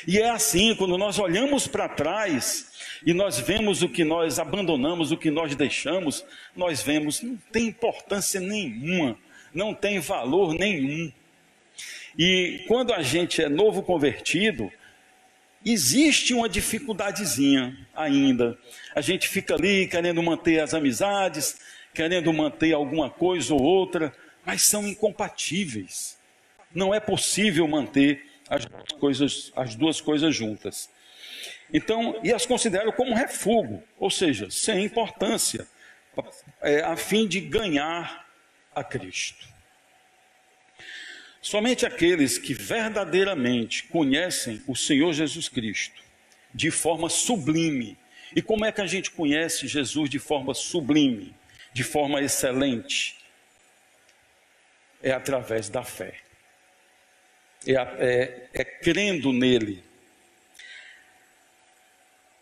E 0.07 0.19
é 0.19 0.31
assim, 0.31 0.75
quando 0.75 0.97
nós 0.97 1.19
olhamos 1.19 1.67
para 1.67 1.89
trás 1.89 2.71
e 3.05 3.13
nós 3.13 3.39
vemos 3.39 3.83
o 3.83 3.89
que 3.89 4.05
nós 4.05 4.39
abandonamos, 4.39 5.13
o 5.13 5.17
que 5.17 5.31
nós 5.31 5.55
deixamos, 5.55 6.25
nós 6.57 6.83
vemos 6.83 7.21
não 7.21 7.37
tem 7.53 7.67
importância 7.67 8.41
nenhuma, 8.41 9.19
não 9.53 9.75
tem 9.75 9.99
valor 9.99 10.55
nenhum. 10.55 11.13
E 12.19 12.65
quando 12.67 12.93
a 12.93 13.03
gente 13.03 13.43
é 13.43 13.49
novo 13.49 13.83
convertido, 13.83 14.73
existe 15.65 16.33
uma 16.33 16.49
dificuldadezinha 16.49 17.77
ainda. 17.95 18.59
A 18.95 19.01
gente 19.01 19.29
fica 19.29 19.55
ali 19.55 19.87
querendo 19.87 20.23
manter 20.23 20.61
as 20.61 20.75
amizades, 20.75 21.59
querendo 21.95 22.33
manter 22.33 22.73
alguma 22.73 23.11
coisa 23.11 23.55
ou 23.55 23.63
outra, 23.63 24.13
mas 24.45 24.63
são 24.63 24.87
incompatíveis. 24.87 26.19
Não 26.75 26.95
é 26.95 27.01
possível 27.01 27.67
manter 27.67 28.25
as 28.49 28.65
duas 28.65 28.93
coisas, 28.93 29.53
as 29.57 29.75
duas 29.75 30.01
coisas 30.01 30.35
juntas. 30.35 30.89
Então, 31.73 32.19
e 32.23 32.33
as 32.33 32.47
considero 32.47 32.93
como 32.93 33.15
refúgio, 33.15 33.83
ou 33.99 34.11
seja, 34.11 34.51
sem 34.51 34.85
importância, 34.85 35.67
é, 36.61 36.81
a 36.81 36.97
fim 36.97 37.27
de 37.27 37.41
ganhar 37.41 38.27
a 38.75 38.83
Cristo. 38.83 39.49
Somente 41.41 41.87
aqueles 41.87 42.37
que 42.37 42.53
verdadeiramente 42.53 43.85
conhecem 43.85 44.63
o 44.67 44.77
Senhor 44.77 45.13
Jesus 45.13 45.49
Cristo 45.49 46.03
de 46.55 46.71
forma 46.71 47.09
sublime. 47.09 47.97
E 48.35 48.43
como 48.43 48.65
é 48.65 48.73
que 48.73 48.81
a 48.81 48.87
gente 48.87 49.11
conhece 49.11 49.67
Jesus 49.67 50.11
de 50.11 50.19
forma 50.19 50.53
sublime? 50.53 51.35
De 51.73 51.85
forma 51.85 52.21
excelente 52.21 53.17
é 55.03 55.13
através 55.13 55.69
da 55.69 55.83
fé, 55.83 56.15
é, 57.67 57.73
é, 57.75 58.49
é 58.53 58.65
crendo 58.65 59.33
nele. 59.33 59.83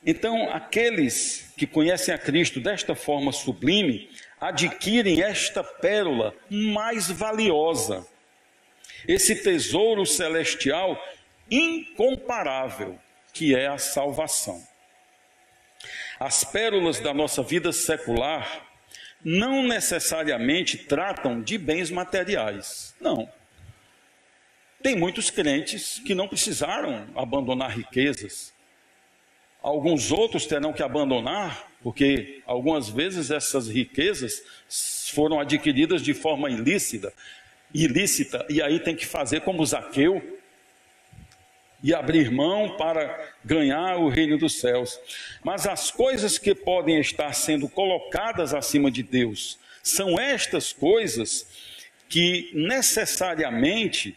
Então, 0.04 0.50
aqueles 0.50 1.52
que 1.56 1.66
conhecem 1.66 2.14
a 2.14 2.18
Cristo 2.18 2.60
desta 2.60 2.94
forma 2.94 3.32
sublime 3.32 4.10
adquirem 4.40 5.22
esta 5.22 5.62
pérola 5.62 6.34
mais 6.48 7.10
valiosa, 7.10 8.06
esse 9.06 9.42
tesouro 9.42 10.06
celestial 10.06 11.00
incomparável, 11.50 12.98
que 13.32 13.54
é 13.54 13.66
a 13.66 13.78
salvação. 13.78 14.62
As 16.18 16.44
pérolas 16.44 17.00
da 17.00 17.14
nossa 17.14 17.42
vida 17.42 17.72
secular 17.72 18.67
não 19.24 19.62
necessariamente 19.62 20.78
tratam 20.78 21.40
de 21.40 21.58
bens 21.58 21.90
materiais. 21.90 22.94
Não. 23.00 23.28
Tem 24.82 24.96
muitos 24.96 25.30
crentes 25.30 26.00
que 26.04 26.14
não 26.14 26.28
precisaram 26.28 27.08
abandonar 27.16 27.76
riquezas. 27.76 28.52
Alguns 29.60 30.12
outros 30.12 30.46
terão 30.46 30.72
que 30.72 30.82
abandonar, 30.82 31.68
porque 31.82 32.42
algumas 32.46 32.88
vezes 32.88 33.30
essas 33.30 33.68
riquezas 33.68 34.40
foram 35.12 35.40
adquiridas 35.40 36.00
de 36.00 36.14
forma 36.14 36.48
ilícita, 36.48 37.12
ilícita, 37.74 38.46
e 38.48 38.62
aí 38.62 38.78
tem 38.78 38.94
que 38.94 39.04
fazer 39.04 39.40
como 39.40 39.66
Zaqueu, 39.66 40.37
e 41.82 41.94
abrir 41.94 42.30
mão 42.30 42.76
para 42.76 43.32
ganhar 43.44 43.96
o 43.96 44.08
reino 44.08 44.36
dos 44.36 44.58
céus. 44.58 44.98
Mas 45.42 45.66
as 45.66 45.90
coisas 45.90 46.38
que 46.38 46.54
podem 46.54 47.00
estar 47.00 47.32
sendo 47.34 47.68
colocadas 47.68 48.52
acima 48.52 48.90
de 48.90 49.02
Deus 49.02 49.58
são 49.82 50.18
estas 50.18 50.72
coisas 50.72 51.46
que 52.08 52.50
necessariamente 52.52 54.16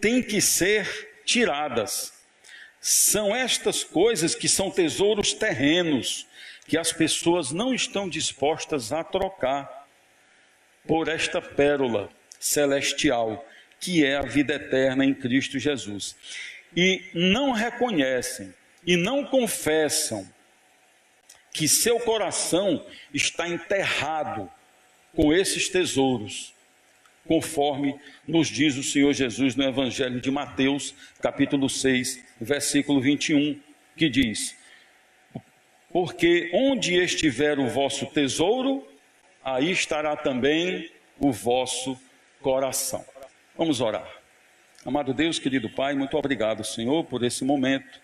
têm 0.00 0.22
que 0.22 0.40
ser 0.40 1.22
tiradas. 1.24 2.12
São 2.80 3.34
estas 3.34 3.82
coisas 3.82 4.34
que 4.34 4.48
são 4.48 4.70
tesouros 4.70 5.32
terrenos 5.32 6.26
que 6.66 6.76
as 6.76 6.92
pessoas 6.92 7.50
não 7.50 7.74
estão 7.74 8.08
dispostas 8.08 8.92
a 8.92 9.02
trocar 9.02 9.86
por 10.86 11.08
esta 11.08 11.40
pérola 11.40 12.10
celestial 12.38 13.46
que 13.80 14.04
é 14.04 14.16
a 14.16 14.22
vida 14.22 14.54
eterna 14.54 15.04
em 15.04 15.14
Cristo 15.14 15.58
Jesus 15.58 16.16
e 16.76 17.02
não 17.14 17.52
reconhecem 17.52 18.52
e 18.86 18.96
não 18.96 19.24
confessam 19.24 20.28
que 21.52 21.68
seu 21.68 22.00
coração 22.00 22.84
está 23.12 23.48
enterrado 23.48 24.50
com 25.14 25.32
esses 25.32 25.68
tesouros, 25.68 26.52
conforme 27.26 27.94
nos 28.26 28.48
diz 28.48 28.76
o 28.76 28.82
Senhor 28.82 29.12
Jesus 29.12 29.54
no 29.54 29.62
Evangelho 29.62 30.20
de 30.20 30.30
Mateus, 30.30 30.94
capítulo 31.22 31.70
6, 31.70 32.22
versículo 32.40 33.00
21, 33.00 33.58
que 33.96 34.08
diz: 34.08 34.56
Porque 35.90 36.50
onde 36.52 36.96
estiver 36.96 37.58
o 37.58 37.68
vosso 37.68 38.06
tesouro, 38.06 38.86
aí 39.42 39.70
estará 39.70 40.16
também 40.16 40.90
o 41.20 41.30
vosso 41.30 41.98
coração. 42.42 43.04
Vamos 43.56 43.80
orar. 43.80 44.23
Amado 44.86 45.14
Deus, 45.14 45.38
querido 45.38 45.70
Pai, 45.70 45.94
muito 45.94 46.14
obrigado, 46.14 46.62
Senhor, 46.62 47.04
por 47.04 47.24
esse 47.24 47.42
momento, 47.42 47.98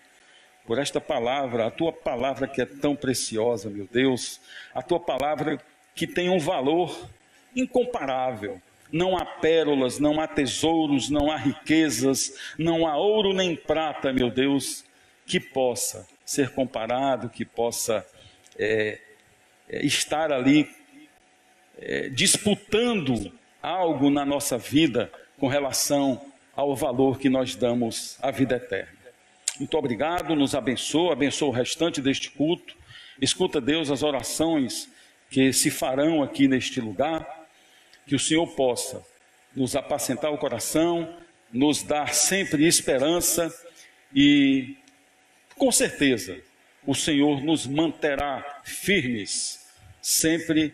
por 0.65 0.79
esta 0.79 0.99
palavra, 0.99 1.67
a 1.67 1.71
tua 1.71 1.93
palavra 1.93 2.47
que 2.47 2.59
é 2.59 2.65
tão 2.65 2.95
preciosa, 2.95 3.69
meu 3.69 3.87
Deus, 3.91 4.41
a 4.73 4.81
tua 4.81 4.99
palavra 4.99 5.59
que 5.93 6.07
tem 6.07 6.27
um 6.27 6.39
valor 6.39 7.07
incomparável. 7.55 8.59
Não 8.91 9.15
há 9.15 9.23
pérolas, 9.23 9.99
não 9.99 10.19
há 10.19 10.27
tesouros, 10.27 11.07
não 11.07 11.29
há 11.29 11.37
riquezas, 11.37 12.35
não 12.57 12.87
há 12.87 12.97
ouro 12.97 13.31
nem 13.31 13.55
prata, 13.55 14.11
meu 14.11 14.31
Deus, 14.31 14.83
que 15.27 15.39
possa 15.39 16.07
ser 16.25 16.49
comparado, 16.49 17.29
que 17.29 17.45
possa 17.45 18.03
é, 18.57 18.97
é, 19.69 19.85
estar 19.85 20.31
ali 20.31 20.67
é, 21.77 22.09
disputando 22.09 23.31
algo 23.61 24.09
na 24.09 24.25
nossa 24.25 24.57
vida 24.57 25.11
com 25.37 25.47
relação 25.47 26.30
ao 26.55 26.75
valor 26.75 27.19
que 27.19 27.29
nós 27.29 27.55
damos 27.55 28.17
à 28.21 28.31
vida 28.31 28.55
eterna. 28.55 28.99
Muito 29.59 29.77
obrigado, 29.77 30.35
nos 30.35 30.55
abençoa, 30.55 31.13
abençoa 31.13 31.49
o 31.49 31.51
restante 31.51 32.01
deste 32.01 32.31
culto. 32.31 32.75
Escuta, 33.21 33.61
Deus, 33.61 33.91
as 33.91 34.03
orações 34.03 34.89
que 35.29 35.53
se 35.53 35.69
farão 35.69 36.21
aqui 36.23 36.47
neste 36.47 36.81
lugar, 36.81 37.47
que 38.05 38.15
o 38.15 38.19
Senhor 38.19 38.47
possa 38.55 39.05
nos 39.55 39.75
apacentar 39.75 40.31
o 40.31 40.37
coração, 40.37 41.17
nos 41.51 41.83
dar 41.83 42.13
sempre 42.13 42.65
esperança 42.65 43.53
e, 44.13 44.75
com 45.55 45.71
certeza, 45.71 46.39
o 46.85 46.95
Senhor 46.95 47.43
nos 47.43 47.67
manterá 47.67 48.61
firmes, 48.63 49.65
sempre 50.01 50.73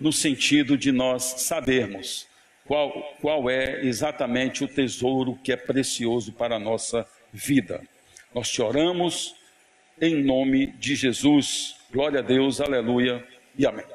no 0.00 0.12
sentido 0.12 0.78
de 0.78 0.90
nós 0.90 1.22
sabermos 1.38 2.26
qual, 2.68 2.92
qual 3.22 3.48
é 3.48 3.82
exatamente 3.86 4.62
o 4.62 4.68
tesouro 4.68 5.38
que 5.42 5.50
é 5.50 5.56
precioso 5.56 6.34
para 6.34 6.56
a 6.56 6.58
nossa 6.58 7.06
vida. 7.32 7.80
Nós 8.34 8.50
te 8.50 8.60
oramos 8.60 9.34
em 9.98 10.22
nome 10.22 10.66
de 10.78 10.94
Jesus. 10.94 11.76
Glória 11.90 12.20
a 12.20 12.22
Deus, 12.22 12.60
aleluia 12.60 13.26
e 13.56 13.66
amém. 13.66 13.86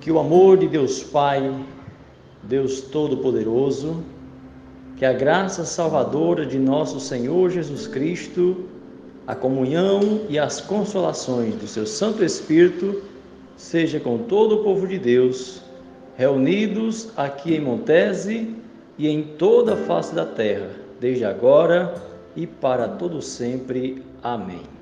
Que 0.00 0.10
o 0.10 0.18
amor 0.18 0.58
de 0.58 0.66
Deus 0.66 1.04
Pai, 1.04 1.40
Deus 2.42 2.80
Todo-Poderoso, 2.80 4.04
que 4.96 5.04
a 5.04 5.12
graça 5.12 5.64
salvadora 5.64 6.44
de 6.44 6.58
nosso 6.58 6.98
Senhor 6.98 7.50
Jesus 7.50 7.86
Cristo, 7.86 8.68
a 9.30 9.34
comunhão 9.36 10.22
e 10.28 10.40
as 10.40 10.60
consolações 10.60 11.54
do 11.54 11.68
seu 11.68 11.86
Santo 11.86 12.24
Espírito 12.24 13.00
seja 13.56 14.00
com 14.00 14.18
todo 14.18 14.56
o 14.56 14.64
povo 14.64 14.88
de 14.88 14.98
Deus, 14.98 15.62
reunidos 16.16 17.10
aqui 17.16 17.54
em 17.54 17.60
Montese 17.60 18.52
e 18.98 19.08
em 19.08 19.22
toda 19.22 19.74
a 19.74 19.76
face 19.76 20.12
da 20.16 20.26
terra, 20.26 20.70
desde 20.98 21.24
agora 21.24 21.94
e 22.34 22.44
para 22.44 22.88
todo 22.88 23.22
sempre. 23.22 24.02
Amém. 24.20 24.79